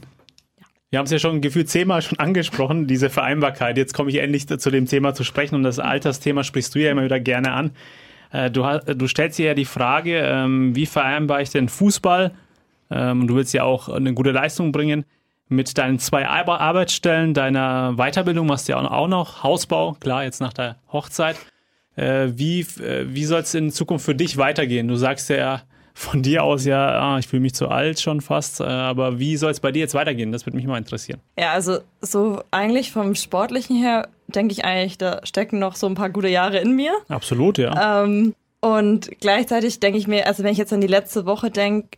[0.90, 3.76] wir haben es ja schon gefühlt zehnmal schon angesprochen, diese Vereinbarkeit.
[3.76, 6.90] Jetzt komme ich endlich zu dem Thema zu sprechen und das Altersthema sprichst du ja
[6.90, 7.70] immer wieder gerne an.
[8.32, 12.32] Äh, Du, du stellst dir ja die Frage, ähm, wie vereinbare ich denn Fußball?
[12.90, 15.04] Ähm, und Du willst ja auch eine gute Leistung bringen
[15.48, 20.40] mit deinen zwei Ar- Arbeitsstellen, deiner Weiterbildung, machst du ja auch noch Hausbau, klar, jetzt
[20.40, 21.36] nach der Hochzeit.
[21.94, 24.88] Äh, Wie, äh, wie soll es in Zukunft für dich weitergehen?
[24.88, 25.62] Du sagst ja
[25.94, 28.60] von dir aus ja, ah, ich fühle mich zu alt schon fast.
[28.60, 30.30] Äh, aber wie soll es bei dir jetzt weitergehen?
[30.30, 31.20] Das würde mich mal interessieren.
[31.38, 35.94] Ja, also so eigentlich vom Sportlichen her denke ich eigentlich, da stecken noch so ein
[35.94, 36.92] paar gute Jahre in mir.
[37.08, 38.02] Absolut, ja.
[38.04, 41.96] Ähm, und gleichzeitig denke ich mir, also wenn ich jetzt an die letzte Woche denke,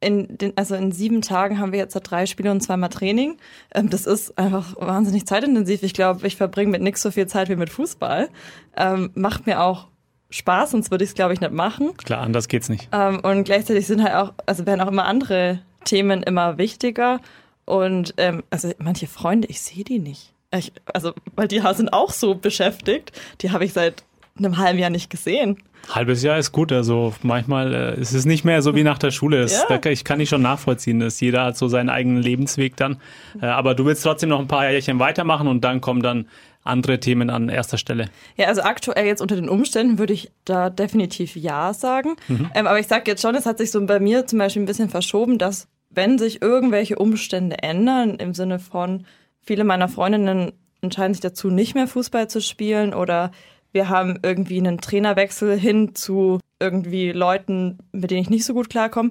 [0.00, 3.36] in den, also in sieben Tagen haben wir jetzt drei Spiele und zweimal Training.
[3.74, 5.82] Ähm, das ist einfach wahnsinnig zeitintensiv.
[5.82, 8.28] Ich glaube, ich verbringe mit nichts so viel Zeit wie mit Fußball.
[8.76, 9.88] Ähm, macht mir auch
[10.30, 11.96] Spaß, sonst würde ich es, glaube ich, nicht machen.
[11.96, 12.88] Klar, anders geht's nicht.
[12.92, 17.20] Ähm, und gleichzeitig sind halt auch, also werden auch immer andere Themen immer wichtiger.
[17.64, 20.32] Und ähm, also manche Freunde, ich sehe die nicht.
[20.54, 23.12] Ich, also, weil die sind auch so beschäftigt.
[23.40, 24.04] Die habe ich seit
[24.38, 25.58] einem halben Jahr nicht gesehen.
[25.90, 29.10] Halbes Jahr ist gut, also manchmal äh, ist es nicht mehr so wie nach der
[29.10, 29.38] Schule.
[29.40, 29.78] Es, Ja.
[29.78, 32.98] da, ich kann nicht schon nachvollziehen, dass jeder hat so seinen eigenen Lebensweg dann.
[33.40, 36.26] Äh, aber du willst trotzdem noch ein paar Jährchen weitermachen und dann kommen dann
[36.64, 38.10] andere Themen an erster Stelle.
[38.36, 42.16] Ja, also aktuell jetzt unter den Umständen würde ich da definitiv Ja sagen.
[42.28, 44.66] Ähm, aber ich sage jetzt schon, es hat sich so bei mir zum Beispiel ein
[44.66, 49.06] bisschen verschoben, dass wenn sich irgendwelche Umstände ändern, im Sinne von
[49.40, 53.30] viele meiner Freundinnen entscheiden sich dazu, nicht mehr Fußball zu spielen oder
[53.72, 58.70] wir haben irgendwie einen Trainerwechsel hin zu irgendwie Leuten, mit denen ich nicht so gut
[58.70, 59.10] klarkomme,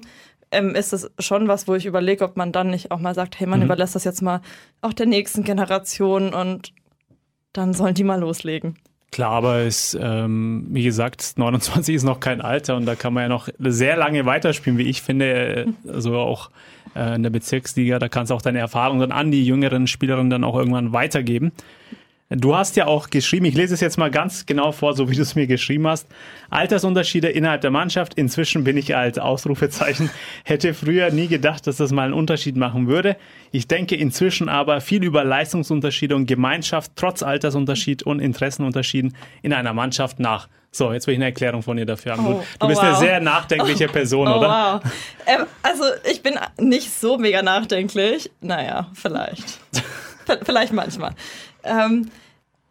[0.50, 3.38] ähm, ist das schon was, wo ich überlege, ob man dann nicht auch mal sagt,
[3.38, 4.40] hey, man überlässt das jetzt mal
[4.80, 6.72] auch der nächsten Generation und
[7.52, 8.76] dann sollen die mal loslegen.
[9.10, 13.24] Klar, aber es, ähm, wie gesagt, 29 ist noch kein Alter und da kann man
[13.24, 15.72] ja noch sehr lange weiterspielen, wie ich finde.
[15.86, 16.50] Also auch
[16.94, 20.28] äh, in der Bezirksliga, da kannst du auch deine Erfahrungen dann an die jüngeren Spielerinnen
[20.28, 21.52] dann auch irgendwann weitergeben.
[22.30, 25.14] Du hast ja auch geschrieben, ich lese es jetzt mal ganz genau vor, so wie
[25.16, 26.06] du es mir geschrieben hast.
[26.50, 28.12] Altersunterschiede innerhalb der Mannschaft.
[28.14, 30.10] Inzwischen bin ich als Ausrufezeichen.
[30.44, 33.16] Hätte früher nie gedacht, dass das mal einen Unterschied machen würde.
[33.50, 39.72] Ich denke inzwischen aber viel über Leistungsunterschiede und Gemeinschaft trotz Altersunterschied und Interessenunterschieden in einer
[39.72, 40.48] Mannschaft nach.
[40.70, 42.24] So, jetzt will ich eine Erklärung von dir dafür haben.
[42.26, 42.98] Du, Oh, du oh, bist eine wow.
[42.98, 44.80] sehr nachdenkliche Person, Oh, oder?
[44.82, 44.92] wow.
[45.24, 48.30] Ähm, also ich bin nicht so mega nachdenklich.
[48.42, 49.60] Naja, vielleicht.
[50.44, 51.14] Vielleicht manchmal.
[51.64, 52.10] Ähm,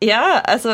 [0.04, 0.73] ja, also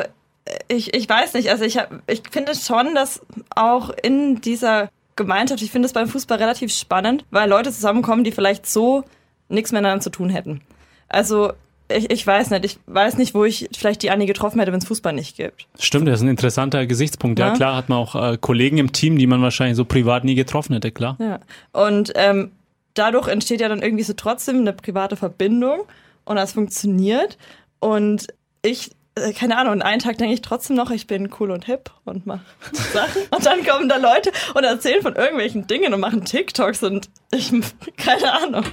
[0.67, 1.49] ich, ich weiß nicht.
[1.49, 3.21] Also ich, hab, ich finde schon, dass
[3.55, 8.31] auch in dieser Gemeinschaft, ich finde es beim Fußball relativ spannend, weil Leute zusammenkommen, die
[8.31, 9.03] vielleicht so
[9.49, 10.61] nichts miteinander zu tun hätten.
[11.07, 11.53] Also
[11.89, 12.65] ich, ich weiß nicht.
[12.65, 15.67] Ich weiß nicht, wo ich vielleicht die Annie getroffen hätte, wenn es Fußball nicht gibt.
[15.79, 17.39] Stimmt, das ist ein interessanter Gesichtspunkt.
[17.39, 17.53] Ja, Ja.
[17.53, 20.73] klar, hat man auch äh, Kollegen im Team, die man wahrscheinlich so privat nie getroffen
[20.73, 21.17] hätte, klar.
[21.19, 21.39] Ja.
[21.71, 22.51] Und ähm,
[22.95, 25.81] dadurch entsteht ja dann irgendwie so trotzdem eine private Verbindung
[26.25, 27.37] und das funktioniert.
[27.83, 28.27] Und
[28.61, 31.65] ich, äh, keine Ahnung, und einen Tag denke ich trotzdem noch, ich bin cool und
[31.65, 32.45] hip und mache
[32.93, 33.23] Sachen.
[33.29, 37.51] Und dann kommen da Leute und erzählen von irgendwelchen Dingen und machen TikToks und ich,
[37.97, 38.63] keine Ahnung.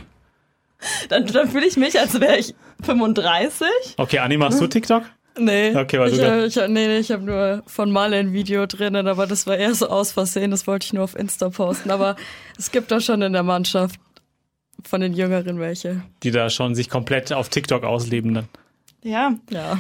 [1.09, 3.66] Dann, dann fühle ich mich, als wäre ich 35.
[3.96, 5.03] Okay, Anni, machst du TikTok?
[5.37, 8.66] Nee, Okay, weil ich, äh, ich, nee, nee, ich habe nur von Malle ein Video
[8.66, 11.90] drinnen, aber das war eher so aus Versehen, das wollte ich nur auf Insta posten.
[11.90, 12.14] Aber
[12.57, 13.99] es gibt da schon in der Mannschaft
[14.85, 16.03] von den Jüngeren welche.
[16.23, 18.49] Die da schon sich komplett auf TikTok ausleben dann.
[19.02, 19.78] Ja, Ja.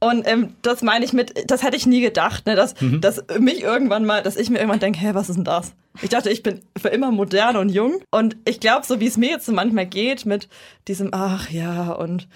[0.00, 3.62] Und ähm, das meine ich mit, das hätte ich nie gedacht, ne, dass, dass mich
[3.62, 5.72] irgendwann mal, dass ich mir irgendwann denke, hä, was ist denn das?
[6.02, 8.00] Ich dachte, ich bin für immer modern und jung.
[8.12, 10.48] Und ich glaube, so wie es mir jetzt so manchmal geht mit
[10.86, 12.28] diesem, ach ja, und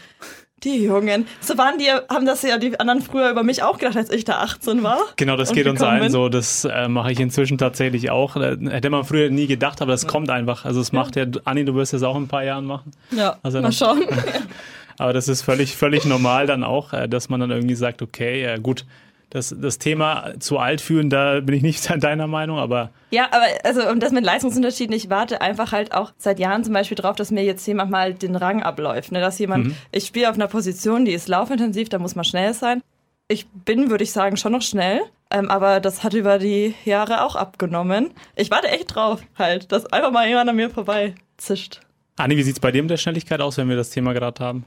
[0.64, 3.96] die Jungen, so waren die, haben das ja die anderen früher über mich auch gedacht,
[3.96, 4.98] als ich da 18 war.
[5.16, 6.28] Genau, das geht uns allen so.
[6.28, 8.36] Das äh, mache ich inzwischen tatsächlich auch.
[8.36, 10.64] Äh, Hätte man früher nie gedacht, aber das kommt einfach.
[10.64, 12.92] Also es macht ja, Anni, du wirst es auch in ein paar Jahren machen.
[13.10, 14.02] Ja, Also mal schauen.
[14.98, 18.42] Aber das ist völlig, völlig normal dann auch, äh, dass man dann irgendwie sagt, okay,
[18.42, 18.84] ja gut,
[19.32, 23.46] das, das Thema zu alt fühlen, da bin ich nicht deiner Meinung, aber Ja, aber
[23.64, 27.16] also um das mit Leistungsunterschieden, ich warte einfach halt auch seit Jahren zum Beispiel drauf,
[27.16, 29.10] dass mir jetzt jemand mal den Rang abläuft.
[29.10, 29.20] Ne?
[29.20, 32.82] Dass jemand, ich spiele auf einer Position, die ist laufintensiv, da muss man schnell sein.
[33.28, 35.00] Ich bin, würde ich sagen, schon noch schnell,
[35.30, 38.10] ähm, aber das hat über die Jahre auch abgenommen.
[38.36, 41.80] Ich warte echt drauf, halt, dass einfach mal jemand an mir vorbei zischt.
[42.16, 44.66] Anni, wie sieht's bei dir mit der Schnelligkeit aus, wenn wir das Thema gerade haben?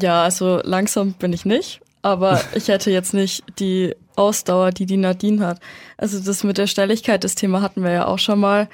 [0.00, 4.96] Ja, also langsam bin ich nicht, aber ich hätte jetzt nicht die Ausdauer, die die
[4.96, 5.60] Nadine hat.
[5.96, 8.68] Also das mit der Schnelligkeit, das Thema hatten wir ja auch schon mal,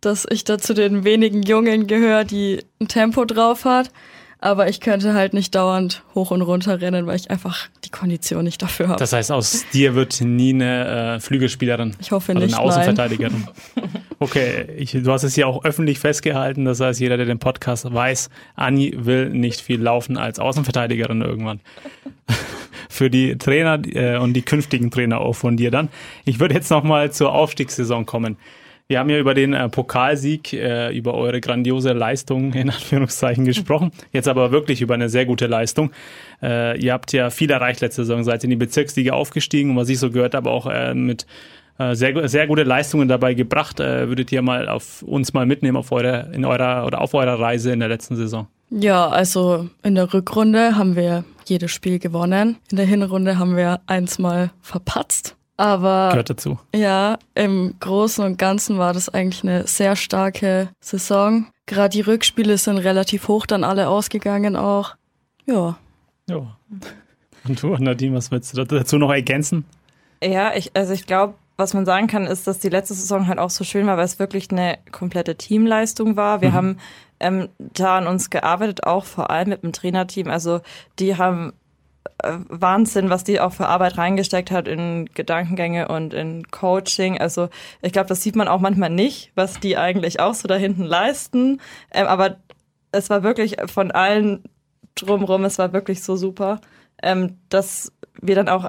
[0.00, 3.90] dass ich da zu den wenigen Jungen gehöre, die ein Tempo drauf hat,
[4.46, 8.44] aber ich könnte halt nicht dauernd hoch und runter rennen, weil ich einfach die Kondition
[8.44, 8.98] nicht dafür habe.
[9.00, 11.96] Das heißt, aus dir wird nie eine äh, Flügelspielerin.
[12.00, 13.48] Ich hoffe also nicht, eine Außenverteidigerin.
[14.18, 16.64] Okay, ich, du hast es hier auch öffentlich festgehalten.
[16.64, 21.60] Das heißt, jeder, der den Podcast weiß, Anni will nicht viel laufen als Außenverteidigerin irgendwann.
[22.88, 25.90] Für die Trainer äh, und die künftigen Trainer auch von dir dann.
[26.24, 28.38] Ich würde jetzt nochmal zur Aufstiegssaison kommen.
[28.88, 33.90] Wir haben ja über den äh, Pokalsieg, äh, über eure grandiose Leistung in Anführungszeichen gesprochen.
[34.12, 35.90] Jetzt aber wirklich über eine sehr gute Leistung.
[36.40, 39.88] Äh, ihr habt ja viel erreicht letzte Saison, seid in die Bezirksliga aufgestiegen und was
[39.88, 41.26] ich so gehört habe, auch äh, mit
[41.78, 43.80] Äh, sehr, sehr gute Leistungen dabei gebracht.
[43.80, 47.38] Äh, würdet ihr mal auf uns mal mitnehmen auf eure, in eurer oder auf eurer
[47.38, 48.46] Reise in der letzten Saison?
[48.70, 52.56] Ja, also in der Rückrunde haben wir jedes Spiel gewonnen.
[52.70, 55.35] In der Hinrunde haben wir eins mal verpatzt.
[55.56, 56.58] Aber Gehört dazu.
[56.74, 61.46] ja, im Großen und Ganzen war das eigentlich eine sehr starke Saison.
[61.66, 64.96] Gerade die Rückspiele sind relativ hoch dann alle ausgegangen auch.
[65.46, 65.78] Ja.
[66.28, 66.56] Ja.
[67.48, 69.64] Und du, Nadine, was willst du dazu noch ergänzen?
[70.22, 73.38] Ja, ich, also ich glaube, was man sagen kann, ist, dass die letzte Saison halt
[73.38, 76.42] auch so schön war, weil es wirklich eine komplette Teamleistung war.
[76.42, 76.78] Wir haben
[77.18, 80.28] ähm, da an uns gearbeitet, auch vor allem mit dem Trainerteam.
[80.28, 80.60] Also
[80.98, 81.54] die haben
[82.22, 87.20] Wahnsinn, was die auch für Arbeit reingesteckt hat in Gedankengänge und in Coaching.
[87.20, 87.48] Also
[87.82, 90.84] ich glaube, das sieht man auch manchmal nicht, was die eigentlich auch so da hinten
[90.84, 91.60] leisten.
[91.92, 92.36] Ähm, aber
[92.92, 94.44] es war wirklich von allen
[94.94, 96.60] drumrum, es war wirklich so super,
[97.02, 98.68] ähm, dass wir dann auch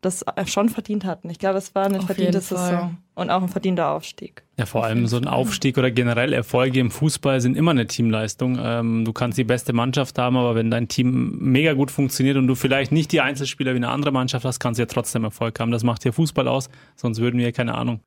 [0.00, 1.28] das schon verdient hatten.
[1.30, 2.40] Ich glaube, es war eine Auf verdiente.
[2.40, 4.42] Saison und auch ein verdienter Aufstieg.
[4.56, 8.58] Ja, vor allem so ein Aufstieg oder generell Erfolge im Fußball sind immer eine Teamleistung.
[8.60, 12.46] Ähm, du kannst die beste Mannschaft haben, aber wenn dein Team mega gut funktioniert und
[12.46, 15.60] du vielleicht nicht die Einzelspieler wie eine andere Mannschaft hast, kannst du ja trotzdem Erfolg
[15.60, 15.70] haben.
[15.70, 18.00] Das macht hier Fußball aus, sonst würden wir, keine Ahnung,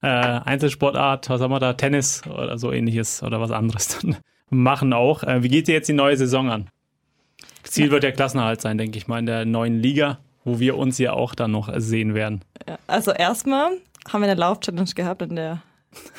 [0.00, 4.16] äh, Einzelsportart, was haben wir da, Tennis oder so ähnliches oder was anderes dann
[4.50, 5.22] machen auch.
[5.24, 6.70] Äh, wie geht dir jetzt die neue Saison an?
[7.64, 10.98] Ziel wird der Klassenerhalt sein, denke ich mal, in der neuen Liga, wo wir uns
[10.98, 12.42] ja auch dann noch sehen werden.
[12.68, 13.72] Ja, also erstmal
[14.08, 15.62] haben wir eine Lauf-Challenge gehabt, in der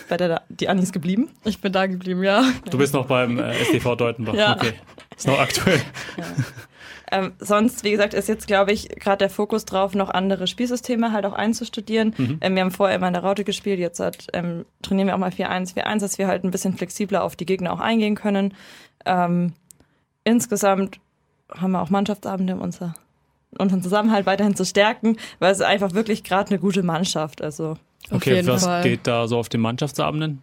[0.08, 1.30] bei der die Anni ist geblieben.
[1.44, 2.46] Ich bin da geblieben, ja.
[2.70, 4.34] Du bist noch beim äh, STV Deutenbach.
[4.34, 4.56] Ja.
[4.56, 4.74] Okay.
[5.18, 5.82] Ist noch aktuell.
[7.12, 11.12] Ähm, sonst, wie gesagt, ist jetzt, glaube ich, gerade der Fokus drauf, noch andere Spielsysteme
[11.12, 12.16] halt auch einzustudieren.
[12.42, 15.20] Ähm, wir haben vorher immer in der Raute gespielt, jetzt hat, ähm, trainieren wir auch
[15.20, 18.56] mal 4-1, 4-1, dass wir halt ein bisschen flexibler auf die Gegner auch eingehen können.
[19.06, 19.54] Ähm,
[20.24, 21.00] insgesamt
[21.56, 22.96] haben wir auch Mannschaftsabende, um unser,
[23.60, 27.42] unseren Zusammenhalt weiterhin zu stärken, weil es einfach wirklich gerade eine gute Mannschaft.
[27.42, 27.72] Also,
[28.10, 28.84] Auf Okay, jeden was Fall.
[28.84, 30.42] geht da so auf den Mannschaftsabenden?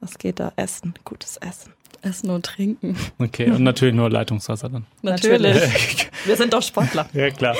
[0.00, 0.52] was geht da?
[0.54, 1.72] Essen, gutes Essen.
[2.02, 2.96] Essen und Trinken.
[3.18, 4.86] Okay, und natürlich nur Leitungswasser dann.
[5.02, 6.08] Natürlich.
[6.24, 7.08] Wir sind doch Sportler.
[7.12, 7.56] Ja, klar.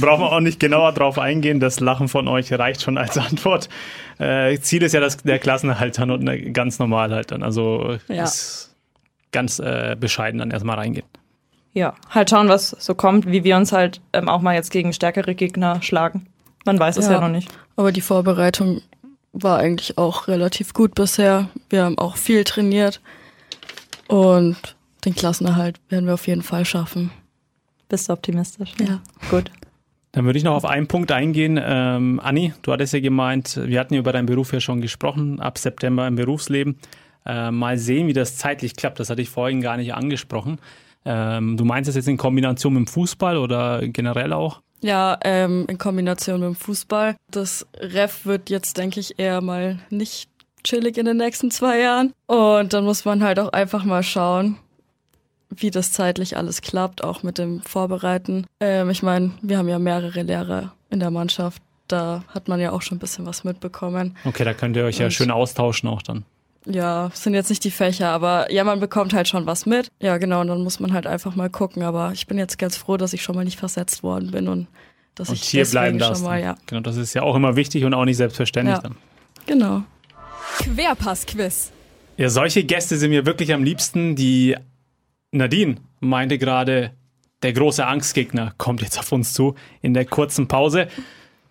[0.00, 1.58] Brauchen wir auch nicht genauer drauf eingehen.
[1.58, 3.68] Das Lachen von euch reicht schon als Antwort.
[4.18, 7.42] Äh, Ziel ist ja das, der Klassenerhalt dann und äh, ganz normal halt dann.
[7.42, 8.22] Also Ja.
[8.24, 8.76] ist
[9.32, 11.06] ganz äh, bescheiden dann erstmal reingehen.
[11.72, 14.92] Ja, halt schauen, was so kommt, wie wir uns halt ähm, auch mal jetzt gegen
[14.92, 16.26] stärkere Gegner schlagen.
[16.66, 17.20] Man weiß es ja, Ja.
[17.20, 17.48] noch nicht.
[17.76, 18.82] Aber die Vorbereitung
[19.32, 21.48] war eigentlich auch relativ gut bisher.
[21.68, 23.00] Wir haben auch viel trainiert.
[24.08, 24.56] Und
[25.04, 27.10] den Klassenerhalt werden wir auf jeden Fall schaffen.
[27.88, 28.72] Bist du optimistisch?
[28.80, 29.00] Ja.
[29.30, 29.50] Gut.
[30.12, 31.58] Dann würde ich noch auf einen Punkt eingehen.
[31.62, 35.38] Ähm, Anni, du hattest ja gemeint, wir hatten ja über deinen Beruf ja schon gesprochen,
[35.40, 36.78] ab September im Berufsleben.
[37.24, 38.98] Äh, mal sehen, wie das zeitlich klappt.
[38.98, 40.58] Das hatte ich vorhin gar nicht angesprochen.
[41.04, 44.60] Ähm, du meinst das jetzt in Kombination mit dem Fußball oder generell auch?
[44.82, 47.16] Ja, ähm, in Kombination mit dem Fußball.
[47.30, 50.28] Das Ref wird jetzt, denke ich, eher mal nicht
[50.64, 52.12] chillig in den nächsten zwei Jahren.
[52.26, 54.56] Und dann muss man halt auch einfach mal schauen,
[55.50, 58.46] wie das zeitlich alles klappt, auch mit dem Vorbereiten.
[58.60, 61.62] Ähm, ich meine, wir haben ja mehrere Lehrer in der Mannschaft.
[61.88, 64.16] Da hat man ja auch schon ein bisschen was mitbekommen.
[64.24, 66.24] Okay, da könnt ihr euch ja Und- schön austauschen auch dann.
[66.66, 69.88] Ja, sind jetzt nicht die Fächer, aber ja, man bekommt halt schon was mit.
[70.00, 71.82] Ja, genau, und dann muss man halt einfach mal gucken.
[71.82, 74.66] Aber ich bin jetzt ganz froh, dass ich schon mal nicht versetzt worden bin und
[75.14, 76.56] dass Und ich hier bleiben mal, ja.
[76.66, 78.82] Genau, das ist ja auch immer wichtig und auch nicht selbstverständlich Ja.
[78.82, 78.96] dann.
[79.46, 79.82] Genau.
[80.58, 81.72] Querpass-Quiz.
[82.16, 84.14] Ja, solche Gäste sind mir wirklich am liebsten.
[84.14, 84.56] Die
[85.32, 86.92] Nadine meinte gerade,
[87.42, 90.88] der große Angstgegner kommt jetzt auf uns zu in der kurzen Pause.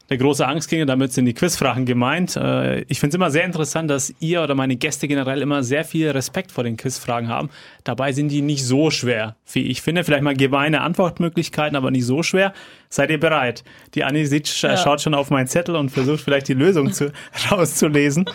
[0.10, 2.36] Der große Angstgegner, damit sind die Quizfragen gemeint.
[2.36, 5.86] Äh, Ich finde es immer sehr interessant, dass ihr oder meine Gäste generell immer sehr
[5.86, 7.50] viel Respekt vor den Quizfragen haben.
[7.84, 10.04] Dabei sind die nicht so schwer, wie ich finde.
[10.04, 12.54] Vielleicht mal gemeine Antwortmöglichkeiten, aber nicht so schwer.
[12.90, 13.64] Seid ihr bereit?
[13.94, 17.12] Die Anni sieht, sch- schaut schon auf meinen Zettel und versucht vielleicht die Lösung zu,
[17.52, 18.26] rauszulesen.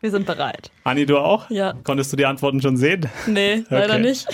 [0.00, 0.70] Wir sind bereit.
[0.84, 1.50] Anni, du auch?
[1.50, 1.72] Ja.
[1.82, 3.06] Konntest du die Antworten schon sehen?
[3.26, 4.02] Nee, leider Okay.
[4.02, 4.28] nicht.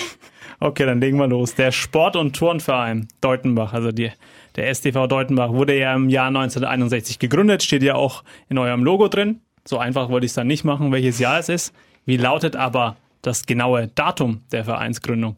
[0.61, 1.55] Okay, dann legen wir los.
[1.55, 4.12] Der Sport- und Turnverein Deutenbach, also die,
[4.57, 9.09] der STV Deutenbach, wurde ja im Jahr 1961 gegründet, steht ja auch in eurem Logo
[9.09, 9.41] drin.
[9.67, 11.75] So einfach wollte ich es dann nicht machen, welches Jahr es ist.
[12.05, 15.37] Wie lautet aber das genaue Datum der Vereinsgründung?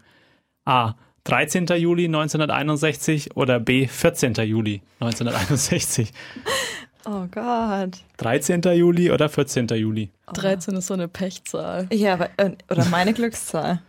[0.64, 0.94] A.
[1.24, 1.66] 13.
[1.66, 3.87] Juli 1961 oder B.
[3.87, 4.35] 14.
[4.35, 6.12] Juli 1961?
[7.07, 7.98] Oh Gott.
[8.16, 8.62] 13.
[8.62, 9.66] Juli oder 14.
[9.68, 10.11] Juli?
[10.33, 11.87] 13 ist so eine Pechzahl.
[11.92, 13.83] Ja, aber, äh, oder meine Glückszahl.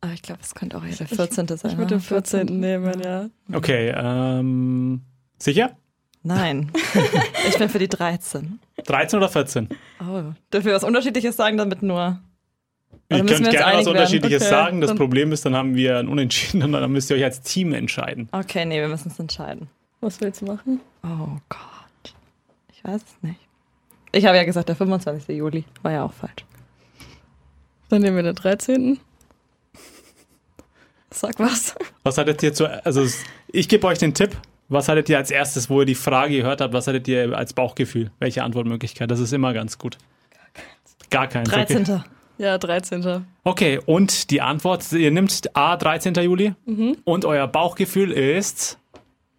[0.00, 1.46] Aber ich glaube, es könnte auch eher der 14.
[1.46, 1.70] sein.
[1.70, 2.02] Ich würde den ne?
[2.02, 2.46] 14.
[2.46, 3.28] nehmen, ja.
[3.52, 5.02] Okay, ähm,
[5.38, 5.76] sicher?
[6.22, 6.70] Nein.
[7.48, 8.60] ich bin für die 13.
[8.84, 9.68] 13 oder 14?
[10.00, 10.32] Oh.
[10.52, 12.20] Dürfen wir was Unterschiedliches sagen, damit nur.
[13.10, 13.86] Oder müssen könnt wir uns gerne was?
[13.86, 14.80] Unterschiedliches Okay, sagen.
[14.80, 17.72] Das Problem ist, dann haben wir ein Unentschieden und dann müsst ihr euch als Team
[17.72, 18.28] entscheiden.
[18.32, 19.68] Okay, nee, wir müssen es entscheiden.
[20.00, 20.80] Was willst du machen?
[21.02, 22.14] Oh Gott.
[22.72, 23.40] Ich Ich weiß es nicht.
[24.12, 25.36] Ich habe ja gesagt, der 25.
[25.36, 26.44] Juli war ja auch falsch.
[27.88, 28.98] Dann nehmen wir den 13.
[31.12, 31.74] Sag was.
[32.02, 33.04] Was hattet ihr zu, also
[33.48, 34.36] ich gebe euch den Tipp.
[34.68, 37.52] Was hattet ihr als erstes, wo ihr die Frage gehört habt, was hattet ihr als
[37.52, 38.12] Bauchgefühl?
[38.20, 39.10] Welche Antwortmöglichkeit?
[39.10, 39.98] Das ist immer ganz gut.
[41.10, 41.48] Gar keins.
[41.48, 41.82] 13.
[41.82, 42.00] Okay.
[42.38, 43.26] Ja, 13.
[43.44, 46.14] okay, und die Antwort, ihr nehmt A, 13.
[46.14, 46.54] Juli
[47.04, 48.78] und euer Bauchgefühl ist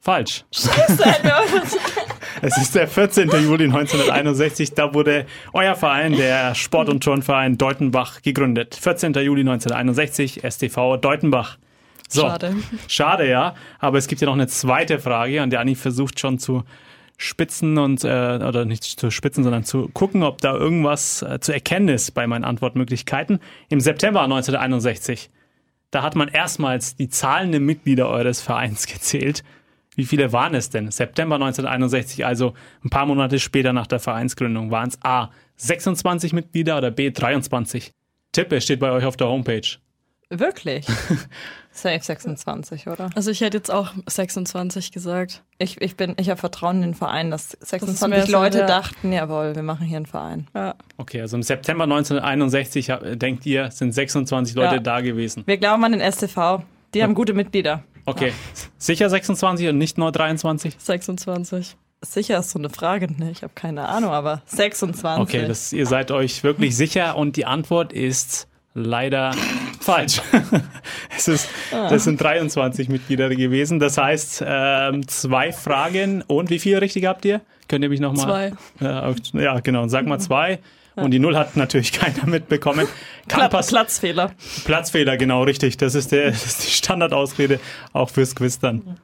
[0.02, 0.46] falsch.
[2.42, 3.30] Es ist der 14.
[3.30, 4.74] Juli 1961.
[4.74, 8.76] Da wurde euer Verein, der Sport- und Turnverein Deutenbach, gegründet.
[8.76, 9.14] 14.
[9.14, 11.58] Juli 1961, STV Deutenbach.
[12.08, 12.56] So, Schade.
[12.88, 13.56] Schade, ja.
[13.80, 16.64] Aber es gibt ja noch eine zweite Frage, an der Anni versucht schon zu
[17.18, 21.54] spitzen und, äh, oder nicht zu spitzen, sondern zu gucken, ob da irgendwas äh, zu
[21.54, 23.40] erkennen ist bei meinen Antwortmöglichkeiten.
[23.70, 25.30] Im September 1961,
[25.92, 29.44] da hat man erstmals die zahlenden Mitglieder eures Vereins gezählt.
[30.02, 30.90] Wie viele waren es denn?
[30.90, 36.76] September 1961, also ein paar Monate später nach der Vereinsgründung, waren es A 26 Mitglieder
[36.80, 37.94] oder B 23?
[38.32, 39.62] Tipp, es steht bei euch auf der Homepage.
[40.32, 40.88] Wirklich?
[41.72, 43.12] Safe 26, oder?
[43.14, 45.44] Also ich hätte jetzt auch 26 gesagt.
[45.60, 48.40] Ich, ich bin, ich habe Vertrauen in den Verein, dass Das 26 ist mir so,
[48.42, 48.66] Leute ja.
[48.66, 50.48] dachten, jawohl, wir machen hier einen Verein.
[50.56, 50.74] Ja.
[50.98, 54.80] Okay, also im September 1961, hab- denkt ihr, sind 26 Leute Ja.
[54.82, 55.44] da gewesen.
[55.46, 56.64] Wir glauben an den STV.
[56.94, 57.84] Die haben gute Mitglieder.
[58.06, 58.34] Okay,
[58.78, 60.76] sicher 26 und nicht nur 23?
[60.78, 61.78] 26.
[62.04, 63.30] Sicher ist so eine Frage, ne?
[63.32, 65.22] Ich habe keine Ahnung, aber 26.
[65.22, 69.32] Okay, das, ihr seid euch wirklich sicher und die Antwort ist leider
[69.80, 70.20] falsch.
[71.16, 73.78] es ist, das sind 23 Mitglieder gewesen.
[73.80, 77.42] Das heißt, ähm, zwei Fragen und wie viele richtig habt ihr?
[77.68, 78.26] Könnt ihr mich nochmal?
[78.26, 78.86] Zwei.
[78.86, 79.88] Ja, auf- ja, genau.
[79.88, 80.58] Sag mal zwei.
[80.96, 82.88] Und die Null hat natürlich keiner mitbekommen.
[83.28, 83.62] Kann Pla.
[83.62, 84.32] Platzfehler.
[84.66, 85.78] Platzfehler, genau, richtig.
[85.78, 87.60] Das ist, der, das ist die Standardausrede
[87.94, 89.00] auch fürs Quiz dann.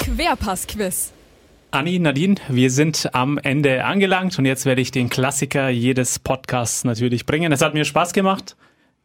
[0.00, 1.12] Querpass-Quiz.
[1.70, 6.84] Anni, Nadine, wir sind am Ende angelangt und jetzt werde ich den Klassiker jedes Podcasts
[6.84, 7.50] natürlich bringen.
[7.50, 8.56] Es hat mir Spaß gemacht,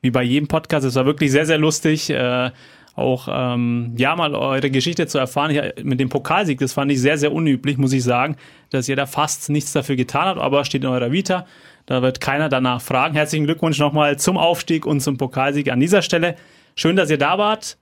[0.01, 0.85] wie bei jedem Podcast.
[0.85, 2.51] Es war wirklich sehr, sehr lustig, äh,
[2.97, 5.51] auch ähm, ja mal eure Geschichte zu erfahren.
[5.51, 8.37] Ich, mit dem Pokalsieg, das fand ich sehr, sehr unüblich, muss ich sagen,
[8.71, 11.45] dass ihr da fast nichts dafür getan habt, aber steht in eurer Vita.
[11.85, 13.13] Da wird keiner danach fragen.
[13.13, 16.35] Herzlichen Glückwunsch nochmal zum Aufstieg und zum Pokalsieg an dieser Stelle.
[16.75, 17.77] Schön, dass ihr da wart.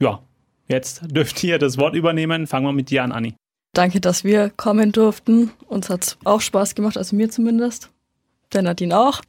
[0.00, 0.20] Ja,
[0.66, 2.46] jetzt dürft ihr das Wort übernehmen.
[2.46, 3.34] Fangen wir mit dir an, Anni.
[3.74, 5.52] Danke, dass wir kommen durften.
[5.68, 7.90] Uns hat's auch Spaß gemacht, also mir zumindest.
[8.52, 9.22] Der Nadine auch.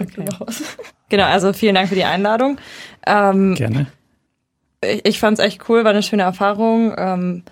[0.00, 0.24] Okay.
[0.24, 0.62] noch was?
[1.08, 2.58] Genau, also vielen Dank für die Einladung.
[3.06, 3.86] Ähm, Gerne.
[4.84, 6.94] Ich ich fand es echt cool, war eine schöne Erfahrung.
[6.96, 7.42] Ähm,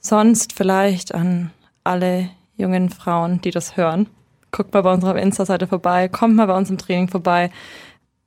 [0.00, 1.50] sonst vielleicht an
[1.84, 4.06] alle jungen Frauen, die das hören.
[4.50, 7.50] Guckt mal bei unserer Insta-Seite vorbei, kommt mal bei uns im Training vorbei.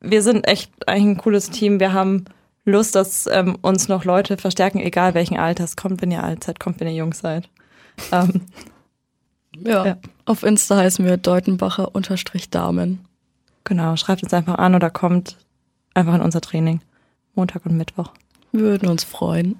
[0.01, 1.79] Wir sind echt eigentlich ein cooles Team.
[1.79, 2.25] Wir haben
[2.63, 5.75] Lust, dass ähm, uns noch Leute verstärken, egal welchen Alters.
[5.75, 7.49] Kommt, wenn ihr alt seid, kommt, wenn ihr jung seid.
[8.11, 8.41] Ähm,
[9.63, 9.85] Ja.
[9.85, 9.97] Ja.
[10.25, 13.05] Auf Insta heißen wir Deutenbacher unterstrich Damen.
[13.63, 15.37] genau, schreibt uns einfach an oder kommt
[15.93, 16.81] einfach in unser Training.
[17.35, 18.11] Montag und Mittwoch.
[18.59, 19.59] Würden uns freuen.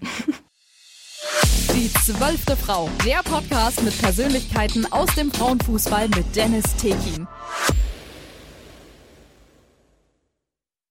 [1.76, 2.90] Die zwölfte Frau.
[3.06, 7.28] Der Podcast mit Persönlichkeiten aus dem Frauenfußball mit Dennis Tekin.